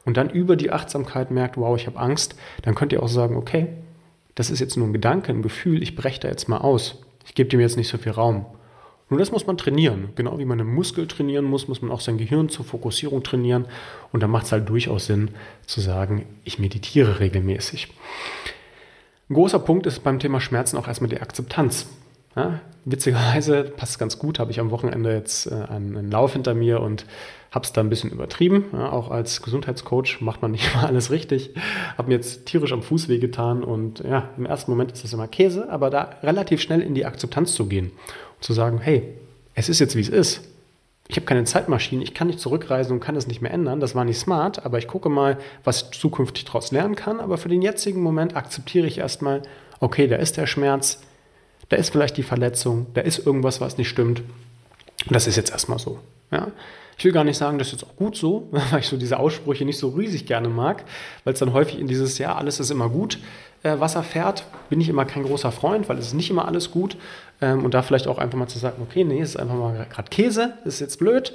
und 0.05 0.17
dann 0.17 0.31
über 0.31 0.57
die 0.57 0.71
Achtsamkeit 0.71 1.31
merkt, 1.31 1.57
wow, 1.57 1.77
ich 1.77 1.87
habe 1.87 1.99
Angst, 1.99 2.37
dann 2.63 2.75
könnt 2.75 2.93
ihr 2.93 3.03
auch 3.03 3.09
sagen, 3.09 3.37
okay, 3.37 3.69
das 4.35 4.51
ist 4.51 4.61
jetzt 4.61 4.77
nur 4.77 4.87
ein 4.87 4.93
Gedanke, 4.93 5.33
ein 5.33 5.43
Gefühl, 5.43 5.83
ich 5.83 5.95
breche 5.95 6.21
da 6.21 6.29
jetzt 6.29 6.49
mal 6.49 6.59
aus. 6.59 7.03
Ich 7.27 7.35
gebe 7.35 7.49
dem 7.49 7.61
jetzt 7.61 7.77
nicht 7.77 7.89
so 7.89 7.99
viel 7.99 8.13
Raum. 8.13 8.47
Nur 9.11 9.19
das 9.19 9.31
muss 9.31 9.47
man 9.47 9.59
trainieren. 9.59 10.09
Genau 10.17 10.39
wie 10.39 10.47
man 10.47 10.59
einen 10.59 10.75
Muskel 10.75 11.07
trainieren 11.07 11.45
muss, 11.45 11.69
muss 11.69 11.83
man 11.83 11.91
auch 11.91 12.01
sein 12.01 12.17
Gehirn 12.17 12.49
zur 12.49 12.65
Fokussierung 12.65 13.23
trainieren. 13.23 13.67
Und 14.11 14.23
da 14.23 14.27
macht 14.27 14.47
es 14.47 14.53
halt 14.53 14.69
durchaus 14.69 15.07
Sinn 15.07 15.33
zu 15.67 15.83
sagen, 15.83 16.25
ich 16.45 16.59
meditiere 16.59 17.21
regelmäßig. 17.21 17.93
Ein 19.29 19.35
großer 19.35 19.59
Punkt 19.59 19.87
ist 19.87 20.03
beim 20.03 20.19
Thema 20.19 20.41
Schmerzen 20.41 20.79
auch 20.79 20.89
erstmal 20.89 21.11
die 21.11 21.21
Akzeptanz. 21.21 21.87
Ja, 22.35 22.61
witzigerweise 22.85 23.65
passt 23.65 23.99
ganz 23.99 24.19
gut, 24.19 24.39
habe 24.39 24.51
ich 24.51 24.61
am 24.61 24.71
Wochenende 24.71 25.13
jetzt 25.13 25.47
äh, 25.47 25.55
einen, 25.55 25.97
einen, 25.97 26.11
Lauf 26.11 26.33
hinter 26.33 26.55
mir 26.55 26.81
und 26.81 27.07
habe 27.51 27.65
es 27.65 27.73
da 27.73 27.81
ein 27.81 27.91
bisschen 27.91 28.11
übertrieben. 28.11 28.65
Ja, 28.73 28.91
auch 28.91 29.11
als 29.11 29.43
Gesundheitscoach 29.43 30.21
macht 30.21 30.43
man 30.43 30.51
nicht 30.51 30.69
immer 30.75 30.87
alles 30.87 31.11
richtig. 31.11 31.51
Habe 31.97 32.09
mir 32.09 32.15
jetzt 32.15 32.47
tierisch 32.47 32.73
am 32.73 32.83
Fuß 32.83 33.09
wehgetan 33.09 33.63
und 33.63 34.01
ja, 34.01 34.31
im 34.37 34.47
ersten 34.47 34.71
Moment 34.71 34.93
ist 34.93 35.05
das 35.05 35.13
immer 35.13 35.29
Käse, 35.29 35.71
aber 35.71 35.91
da 35.91 36.17
relativ 36.23 36.61
schnell 36.61 36.81
in 36.81 36.95
die 36.95 37.07
Akzeptanz 37.07 37.55
zu 37.55 37.67
gehen 37.67 37.91
und 38.37 38.45
zu 38.45 38.53
sagen, 38.53 38.79
hey, 38.79 39.15
es 39.55 39.69
ist 39.69 39.79
jetzt 39.79 39.97
wie 39.97 40.01
es 40.01 40.09
ist. 40.09 40.49
Ich 41.09 41.17
habe 41.17 41.27
keine 41.27 41.45
Zeitmaschine, 41.45 42.03
ich 42.03 42.15
kann 42.15 42.29
nicht 42.29 42.41
zurückreisen 42.41 42.95
und 42.95 43.01
kann 43.01 43.15
das 43.15 43.27
nicht 43.27 43.43
mehr 43.43 43.51
ändern. 43.53 43.81
Das 43.81 43.95
war 43.95 44.05
nicht 44.05 44.19
smart, 44.19 44.65
aber 44.65 44.79
ich 44.79 44.89
gucke 44.89 45.09
mal, 45.09 45.37
was 45.63 45.83
ich 45.83 45.99
zukünftig 45.99 46.47
daraus 46.47 46.73
lernen 46.73 46.95
kann. 46.95 47.21
Aber 47.21 47.37
für 47.37 47.51
den 47.51 47.61
jetzigen 47.61 48.01
Moment 48.01 48.35
akzeptiere 48.35 48.87
ich 48.87 48.99
erstmal, 48.99 49.43
okay, 49.79 50.07
da 50.07 50.17
ist 50.17 50.37
der 50.37 50.47
Schmerz, 50.47 51.03
da 51.73 51.79
ist 51.79 51.89
vielleicht 51.89 52.19
die 52.19 52.23
Verletzung, 52.23 52.89
da 52.93 53.01
ist 53.01 53.25
irgendwas, 53.25 53.63
was 53.63 53.79
nicht 53.79 53.89
stimmt. 53.89 54.21
Und 54.21 55.15
das 55.15 55.27
ist 55.27 55.37
jetzt 55.37 55.53
erstmal 55.53 55.79
so. 55.79 56.01
Ja? 56.31 56.49
Ich 56.99 57.05
will 57.07 57.13
gar 57.13 57.25
nicht 57.25 57.39
sagen, 57.39 57.57
das 57.57 57.69
ist 57.69 57.81
jetzt 57.81 57.85
auch 57.85 57.97
gut 57.97 58.15
so, 58.15 58.47
weil 58.51 58.81
ich 58.81 58.89
so 58.89 58.99
diese 58.99 59.19
Aussprüche 59.19 59.65
nicht 59.65 59.79
so 59.79 59.89
riesig 59.89 60.27
gerne 60.27 60.51
mag, 60.51 60.85
weil 61.25 61.33
es 61.33 61.39
dann 61.39 61.55
häufig 61.55 61.81
in 61.81 61.87
dieses 61.87 62.19
Ja, 62.19 62.35
alles 62.35 62.61
ist 62.61 62.71
immer 62.71 62.91
gut 62.91 63.19
äh, 63.63 63.81
Wasser 63.81 64.03
fährt. 64.03 64.45
Bin 64.69 64.83
ich 64.83 64.91
immer 64.91 65.07
kein 65.07 65.23
großer 65.23 65.51
Freund, 65.51 65.89
weil 65.89 65.97
es 65.97 66.09
ist 66.09 66.15
nicht 66.15 66.29
immer 66.29 66.47
alles 66.47 66.71
gut. 66.71 66.99
Ähm, 67.41 67.65
und 67.65 67.73
da 67.73 67.81
vielleicht 67.81 68.07
auch 68.07 68.19
einfach 68.19 68.39
mal 68.39 68.49
zu 68.49 68.59
sagen, 68.59 68.83
okay, 68.83 69.03
nee, 69.05 69.23
es 69.23 69.31
ist 69.31 69.37
einfach 69.37 69.57
mal 69.57 69.87
gerade 69.89 70.11
Käse, 70.11 70.53
ist 70.67 70.79
jetzt 70.79 70.99
blöd 70.99 71.33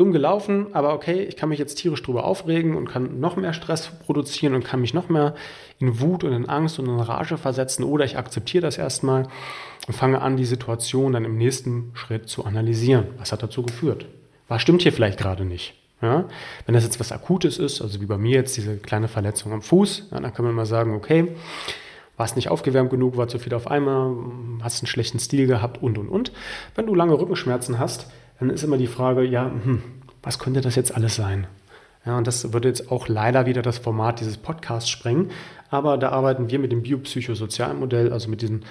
dumm 0.00 0.12
gelaufen, 0.12 0.68
aber 0.72 0.94
okay, 0.94 1.24
ich 1.24 1.36
kann 1.36 1.50
mich 1.50 1.58
jetzt 1.58 1.74
tierisch 1.74 2.02
drüber 2.02 2.24
aufregen 2.24 2.74
und 2.74 2.88
kann 2.88 3.20
noch 3.20 3.36
mehr 3.36 3.52
Stress 3.52 3.90
produzieren 4.06 4.54
und 4.54 4.64
kann 4.64 4.80
mich 4.80 4.94
noch 4.94 5.10
mehr 5.10 5.34
in 5.78 6.00
Wut 6.00 6.24
und 6.24 6.32
in 6.32 6.48
Angst 6.48 6.78
und 6.78 6.86
in 6.86 7.00
Rage 7.00 7.36
versetzen 7.36 7.84
oder 7.84 8.06
ich 8.06 8.16
akzeptiere 8.16 8.62
das 8.62 8.78
erstmal 8.78 9.28
und 9.86 9.94
fange 9.94 10.20
an, 10.20 10.36
die 10.36 10.44
Situation 10.44 11.12
dann 11.12 11.24
im 11.24 11.36
nächsten 11.36 11.90
Schritt 11.94 12.28
zu 12.28 12.44
analysieren. 12.44 13.06
Was 13.18 13.32
hat 13.32 13.42
dazu 13.42 13.62
geführt? 13.62 14.06
Was 14.48 14.62
stimmt 14.62 14.82
hier 14.82 14.92
vielleicht 14.92 15.18
gerade 15.18 15.44
nicht? 15.44 15.74
Ja? 16.02 16.24
Wenn 16.66 16.74
das 16.74 16.84
jetzt 16.84 17.00
was 17.00 17.12
Akutes 17.12 17.58
ist, 17.58 17.80
also 17.80 18.00
wie 18.00 18.06
bei 18.06 18.18
mir 18.18 18.36
jetzt 18.36 18.56
diese 18.56 18.76
kleine 18.76 19.08
Verletzung 19.08 19.52
am 19.52 19.62
Fuß, 19.62 20.08
ja, 20.10 20.20
dann 20.20 20.32
kann 20.32 20.44
man 20.44 20.54
mal 20.54 20.66
sagen, 20.66 20.94
okay, 20.94 21.28
warst 22.16 22.36
nicht 22.36 22.50
aufgewärmt 22.50 22.90
genug, 22.90 23.16
war 23.16 23.28
zu 23.28 23.38
viel 23.38 23.54
auf 23.54 23.66
einmal, 23.66 24.14
hast 24.62 24.82
einen 24.82 24.88
schlechten 24.88 25.18
Stil 25.18 25.46
gehabt 25.46 25.82
und 25.82 25.98
und 25.98 26.08
und. 26.08 26.32
Wenn 26.74 26.86
du 26.86 26.94
lange 26.94 27.18
Rückenschmerzen 27.18 27.78
hast, 27.78 28.10
dann 28.38 28.50
ist 28.50 28.62
immer 28.62 28.76
die 28.76 28.86
Frage, 28.86 29.22
ja, 29.22 29.46
hm, 29.46 29.82
was 30.22 30.38
könnte 30.38 30.60
das 30.60 30.76
jetzt 30.76 30.94
alles 30.94 31.16
sein? 31.16 31.46
Ja, 32.04 32.16
und 32.16 32.26
das 32.26 32.52
würde 32.52 32.68
jetzt 32.68 32.90
auch 32.90 33.08
leider 33.08 33.46
wieder 33.46 33.62
das 33.62 33.78
Format 33.78 34.20
dieses 34.20 34.38
Podcasts 34.38 34.88
sprengen. 34.88 35.30
Aber 35.68 35.98
da 35.98 36.10
arbeiten 36.10 36.50
wir 36.50 36.58
mit 36.58 36.72
dem 36.72 36.82
Biopsychosozialmodell, 36.82 38.12
also 38.12 38.28
mit 38.28 38.42
diesen 38.42 38.64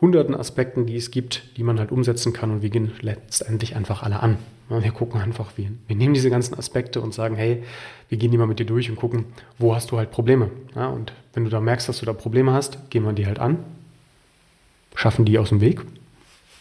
hunderten 0.00 0.34
Aspekten, 0.34 0.86
die 0.86 0.96
es 0.96 1.10
gibt, 1.10 1.56
die 1.56 1.62
man 1.62 1.78
halt 1.78 1.92
umsetzen 1.92 2.32
kann. 2.32 2.50
Und 2.50 2.62
wir 2.62 2.70
gehen 2.70 2.92
letztendlich 3.00 3.76
einfach 3.76 4.02
alle 4.02 4.20
an. 4.20 4.38
Wir 4.68 4.92
gucken 4.92 5.20
einfach, 5.20 5.52
wir, 5.56 5.70
wir 5.88 5.96
nehmen 5.96 6.14
diese 6.14 6.30
ganzen 6.30 6.56
Aspekte 6.56 7.00
und 7.00 7.12
sagen, 7.12 7.34
hey, 7.34 7.64
wir 8.08 8.18
gehen 8.18 8.30
die 8.30 8.38
mal 8.38 8.46
mit 8.46 8.60
dir 8.60 8.66
durch 8.66 8.88
und 8.88 8.96
gucken, 8.96 9.26
wo 9.58 9.74
hast 9.74 9.90
du 9.90 9.98
halt 9.98 10.12
Probleme. 10.12 10.50
Ja, 10.76 10.88
und 10.88 11.12
wenn 11.34 11.44
du 11.44 11.50
da 11.50 11.60
merkst, 11.60 11.88
dass 11.88 11.98
du 11.98 12.06
da 12.06 12.12
Probleme 12.12 12.52
hast, 12.52 12.90
gehen 12.90 13.04
wir 13.04 13.12
die 13.12 13.26
halt 13.26 13.40
an, 13.40 13.58
schaffen 14.94 15.24
die 15.24 15.38
aus 15.38 15.48
dem 15.48 15.60
Weg 15.60 15.80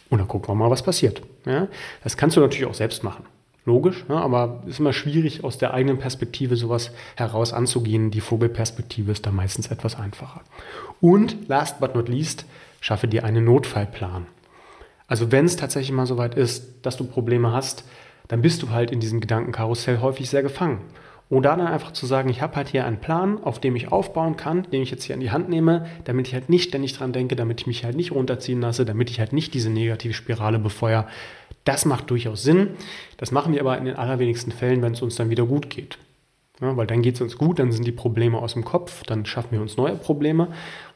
und 0.10 0.18
dann 0.18 0.28
gucken 0.28 0.50
wir 0.50 0.56
mal, 0.56 0.72
was 0.72 0.84
passiert. 0.84 1.22
Ja? 1.46 1.68
Das 2.04 2.18
kannst 2.18 2.36
du 2.36 2.42
natürlich 2.42 2.66
auch 2.66 2.74
selbst 2.74 3.04
machen. 3.04 3.26
Logisch, 3.66 4.04
ja, 4.10 4.16
aber 4.16 4.64
es 4.64 4.72
ist 4.72 4.80
immer 4.80 4.94
schwierig, 4.94 5.44
aus 5.44 5.60
der 5.60 5.74
eigenen 5.76 6.00
Perspektive 6.00 6.56
sowas 6.56 6.92
heraus 7.16 7.54
anzugehen. 7.54 8.10
Die 8.10 8.22
Vogelperspektive 8.22 9.12
ist 9.12 9.28
da 9.28 9.32
meistens 9.32 9.68
etwas 9.68 10.00
einfacher. 10.00 10.42
Und 11.02 11.48
last 11.48 11.80
but 11.80 11.94
not 11.94 12.10
least, 12.10 12.46
schaffe 12.82 13.08
dir 13.08 13.24
einen 13.24 13.46
Notfallplan. 13.46 14.28
Also 15.08 15.32
wenn 15.32 15.46
es 15.46 15.56
tatsächlich 15.56 15.92
mal 15.92 16.06
so 16.06 16.18
weit 16.18 16.36
ist, 16.36 16.86
dass 16.86 16.98
du 16.98 17.04
Probleme 17.04 17.52
hast, 17.52 17.84
dann 18.28 18.42
bist 18.42 18.62
du 18.62 18.70
halt 18.70 18.92
in 18.92 19.00
diesem 19.00 19.20
Gedankenkarussell 19.20 20.02
häufig 20.02 20.30
sehr 20.30 20.44
gefangen. 20.44 20.82
Oder 21.30 21.56
dann 21.56 21.68
einfach 21.68 21.92
zu 21.92 22.08
sagen, 22.08 22.30
ich 22.30 22.42
habe 22.42 22.56
halt 22.56 22.70
hier 22.70 22.86
einen 22.86 23.00
Plan, 23.00 23.44
auf 23.44 23.60
dem 23.60 23.76
ich 23.76 23.92
aufbauen 23.92 24.36
kann, 24.36 24.64
den 24.72 24.82
ich 24.82 24.90
jetzt 24.90 25.04
hier 25.04 25.14
in 25.14 25.22
die 25.22 25.30
Hand 25.30 25.48
nehme, 25.48 25.86
damit 26.04 26.28
ich 26.28 26.34
halt 26.34 26.50
nicht 26.50 26.70
ständig 26.70 26.94
dran 26.94 27.14
denke, 27.14 27.36
damit 27.36 27.62
ich 27.62 27.68
mich 27.68 27.86
halt 27.86 27.96
nicht 27.96 28.12
runterziehen 28.12 28.62
lasse, 28.62 28.84
damit 28.84 29.12
ich 29.12 29.20
halt 29.20 29.32
nicht 29.32 29.54
diese 29.54 29.70
negative 29.70 30.14
Spirale 30.14 30.58
befeuere. 30.58 31.08
Das 31.66 31.86
macht 31.86 32.10
durchaus 32.10 32.42
Sinn. 32.42 32.70
Das 33.18 33.32
machen 33.32 33.54
wir 33.54 33.62
aber 33.62 33.78
in 33.78 33.86
den 33.86 33.96
allerwenigsten 33.96 34.52
Fällen, 34.52 34.82
wenn 34.82 34.94
es 34.94 35.04
uns 35.04 35.18
dann 35.18 35.30
wieder 35.30 35.46
gut 35.46 35.70
geht. 35.70 36.00
Ja, 36.62 36.76
weil 36.76 36.88
dann 36.88 37.02
geht 37.02 37.16
es 37.16 37.22
uns 37.22 37.38
gut, 37.38 37.58
dann 37.58 37.72
sind 37.72 37.88
die 37.88 37.94
Probleme 37.94 38.38
aus 38.38 38.54
dem 38.54 38.66
Kopf, 38.66 39.04
dann 39.04 39.26
schaffen 39.26 39.52
wir 39.52 39.62
uns 39.62 39.78
neue 39.78 39.96
Probleme 39.96 40.50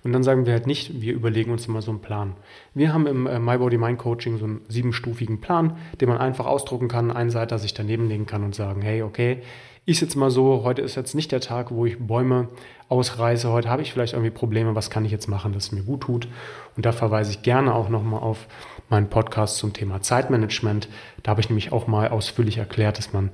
und 0.04 0.12
dann 0.12 0.22
sagen 0.22 0.46
wir 0.46 0.52
halt 0.52 0.68
nicht, 0.68 1.00
wir 1.00 1.14
überlegen 1.14 1.52
uns 1.52 1.68
immer 1.68 1.82
so 1.82 1.92
einen 1.92 2.02
Plan. 2.02 2.36
Wir 2.74 2.94
haben 2.94 3.08
im 3.08 3.28
äh, 3.28 3.40
My 3.40 3.58
Body 3.58 3.78
Mind 3.78 3.98
Coaching 3.98 4.38
so 4.38 4.44
einen 4.44 4.62
siebenstufigen 4.68 5.40
Plan, 5.40 5.78
den 6.02 6.10
man 6.10 6.18
einfach 6.18 6.48
ausdrucken 6.48 6.90
kann, 6.90 7.12
einen 7.12 7.30
Seiter 7.30 7.60
sich 7.60 7.74
daneben 7.74 8.10
legen 8.10 8.26
kann 8.26 8.44
und 8.44 8.54
sagen, 8.54 8.82
hey, 8.82 9.04
okay, 9.04 9.42
ist 9.86 10.02
jetzt 10.02 10.16
mal 10.16 10.32
so, 10.32 10.64
heute 10.64 10.82
ist 10.82 10.96
jetzt 10.96 11.14
nicht 11.14 11.32
der 11.32 11.42
Tag, 11.42 11.72
wo 11.72 11.86
ich 11.86 11.98
Bäume 11.98 12.50
ausreiße, 12.90 13.50
heute 13.50 13.70
habe 13.70 13.82
ich 13.82 13.92
vielleicht 13.92 14.14
irgendwie 14.14 14.32
Probleme, 14.32 14.76
was 14.76 14.90
kann 14.90 15.04
ich 15.06 15.12
jetzt 15.12 15.28
machen, 15.28 15.54
dass 15.54 15.66
es 15.66 15.72
mir 15.72 15.84
gut 15.84 16.02
tut. 16.02 16.28
Und 16.76 16.86
da 16.86 16.92
verweise 16.92 17.32
ich 17.32 17.42
gerne 17.42 17.74
auch 17.74 17.90
nochmal 17.90 18.22
auf 18.22 18.48
meinen 18.90 19.10
Podcast 19.10 19.58
zum 19.58 19.74
Thema 19.74 20.02
Zeitmanagement. 20.02 20.88
Da 21.22 21.32
habe 21.32 21.42
ich 21.42 21.50
nämlich 21.50 21.72
auch 21.72 21.88
mal 21.88 22.10
ausführlich 22.10 22.58
erklärt, 22.58 22.98
dass 22.98 23.12
man 23.12 23.32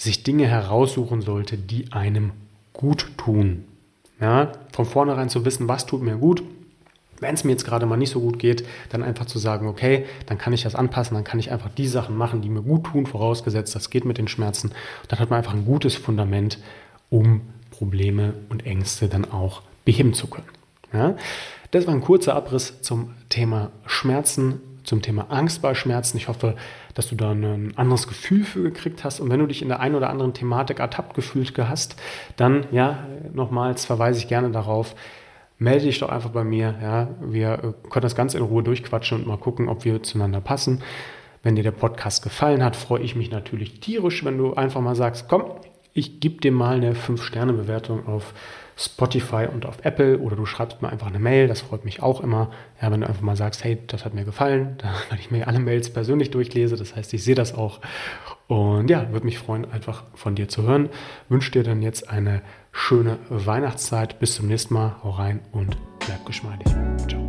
sich 0.00 0.22
Dinge 0.22 0.46
heraussuchen 0.46 1.20
sollte, 1.20 1.58
die 1.58 1.92
einem 1.92 2.32
gut 2.72 3.06
tun. 3.18 3.64
Ja, 4.20 4.52
von 4.72 4.84
vornherein 4.84 5.28
zu 5.28 5.44
wissen, 5.44 5.68
was 5.68 5.86
tut 5.86 6.02
mir 6.02 6.16
gut, 6.16 6.42
wenn 7.20 7.34
es 7.34 7.44
mir 7.44 7.52
jetzt 7.52 7.64
gerade 7.64 7.84
mal 7.86 7.96
nicht 7.96 8.10
so 8.10 8.20
gut 8.20 8.38
geht, 8.38 8.66
dann 8.88 9.02
einfach 9.02 9.26
zu 9.26 9.38
sagen, 9.38 9.66
okay, 9.66 10.06
dann 10.26 10.38
kann 10.38 10.52
ich 10.52 10.62
das 10.62 10.74
anpassen, 10.74 11.14
dann 11.14 11.24
kann 11.24 11.38
ich 11.38 11.52
einfach 11.52 11.70
die 11.70 11.86
Sachen 11.86 12.16
machen, 12.16 12.40
die 12.40 12.48
mir 12.48 12.62
gut 12.62 12.84
tun, 12.84 13.06
vorausgesetzt, 13.06 13.74
das 13.74 13.90
geht 13.90 14.06
mit 14.06 14.16
den 14.16 14.28
Schmerzen. 14.28 14.72
Dann 15.08 15.18
hat 15.18 15.30
man 15.30 15.38
einfach 15.38 15.54
ein 15.54 15.66
gutes 15.66 15.96
Fundament, 15.96 16.58
um 17.10 17.42
Probleme 17.70 18.34
und 18.48 18.64
Ängste 18.64 19.08
dann 19.08 19.30
auch 19.30 19.62
beheben 19.84 20.14
zu 20.14 20.28
können. 20.28 20.48
Ja? 20.92 21.16
Das 21.72 21.86
war 21.86 21.94
ein 21.94 22.00
kurzer 22.00 22.34
Abriss 22.34 22.80
zum 22.80 23.14
Thema 23.28 23.70
Schmerzen, 23.86 24.60
zum 24.90 25.02
Thema 25.02 25.30
Angst 25.30 25.62
bei 25.62 25.72
Schmerzen. 25.74 26.16
Ich 26.16 26.26
hoffe, 26.26 26.56
dass 26.94 27.08
du 27.08 27.14
da 27.14 27.30
ein 27.30 27.72
anderes 27.76 28.08
Gefühl 28.08 28.44
für 28.44 28.62
gekriegt 28.62 29.04
hast. 29.04 29.20
Und 29.20 29.30
wenn 29.30 29.38
du 29.38 29.46
dich 29.46 29.62
in 29.62 29.68
der 29.68 29.78
einen 29.78 29.94
oder 29.94 30.10
anderen 30.10 30.34
Thematik 30.34 30.80
ertappt 30.80 31.14
gefühlt 31.14 31.56
hast, 31.56 31.94
dann, 32.36 32.66
ja, 32.72 33.06
nochmals 33.32 33.84
verweise 33.84 34.18
ich 34.18 34.26
gerne 34.26 34.50
darauf, 34.50 34.96
melde 35.58 35.84
dich 35.84 36.00
doch 36.00 36.08
einfach 36.08 36.30
bei 36.30 36.42
mir. 36.42 36.74
Ja, 36.82 37.08
wir 37.20 37.52
äh, 37.52 37.88
können 37.88 38.02
das 38.02 38.16
ganz 38.16 38.34
in 38.34 38.42
Ruhe 38.42 38.64
durchquatschen 38.64 39.18
und 39.18 39.26
mal 39.28 39.38
gucken, 39.38 39.68
ob 39.68 39.84
wir 39.84 40.02
zueinander 40.02 40.40
passen. 40.40 40.82
Wenn 41.44 41.54
dir 41.54 41.62
der 41.62 41.70
Podcast 41.70 42.24
gefallen 42.24 42.64
hat, 42.64 42.74
freue 42.74 43.02
ich 43.02 43.14
mich 43.14 43.30
natürlich 43.30 43.78
tierisch, 43.78 44.24
wenn 44.24 44.36
du 44.36 44.54
einfach 44.54 44.80
mal 44.80 44.96
sagst, 44.96 45.28
komm, 45.28 45.44
ich 45.92 46.20
gebe 46.20 46.40
dir 46.40 46.52
mal 46.52 46.76
eine 46.76 46.94
5-Sterne-Bewertung 46.94 48.06
auf 48.06 48.34
Spotify 48.76 49.46
und 49.52 49.66
auf 49.66 49.84
Apple 49.84 50.18
oder 50.18 50.36
du 50.36 50.46
schreibst 50.46 50.80
mir 50.80 50.88
einfach 50.88 51.08
eine 51.08 51.18
Mail, 51.18 51.48
das 51.48 51.60
freut 51.60 51.84
mich 51.84 52.02
auch 52.02 52.22
immer. 52.22 52.50
Ja, 52.80 52.90
wenn 52.90 53.02
du 53.02 53.06
einfach 53.06 53.20
mal 53.20 53.36
sagst, 53.36 53.62
hey, 53.62 53.78
das 53.86 54.04
hat 54.06 54.14
mir 54.14 54.24
gefallen, 54.24 54.76
da, 54.78 54.94
weil 55.10 55.18
ich 55.18 55.30
mir 55.30 55.46
alle 55.46 55.58
Mails 55.58 55.90
persönlich 55.90 56.30
durchlese, 56.30 56.76
das 56.76 56.96
heißt, 56.96 57.12
ich 57.12 57.22
sehe 57.22 57.34
das 57.34 57.54
auch. 57.54 57.80
Und 58.48 58.90
ja, 58.90 59.12
würde 59.12 59.26
mich 59.26 59.38
freuen, 59.38 59.70
einfach 59.70 60.04
von 60.14 60.34
dir 60.34 60.48
zu 60.48 60.62
hören. 60.62 60.88
Wünsche 61.28 61.52
dir 61.52 61.62
dann 61.62 61.82
jetzt 61.82 62.08
eine 62.10 62.42
schöne 62.72 63.18
Weihnachtszeit. 63.28 64.18
Bis 64.18 64.34
zum 64.34 64.48
nächsten 64.48 64.74
Mal. 64.74 64.96
Hau 65.04 65.10
rein 65.10 65.40
und 65.52 65.76
bleib 66.00 66.26
geschmeidig. 66.26 66.66
Ciao. 67.06 67.19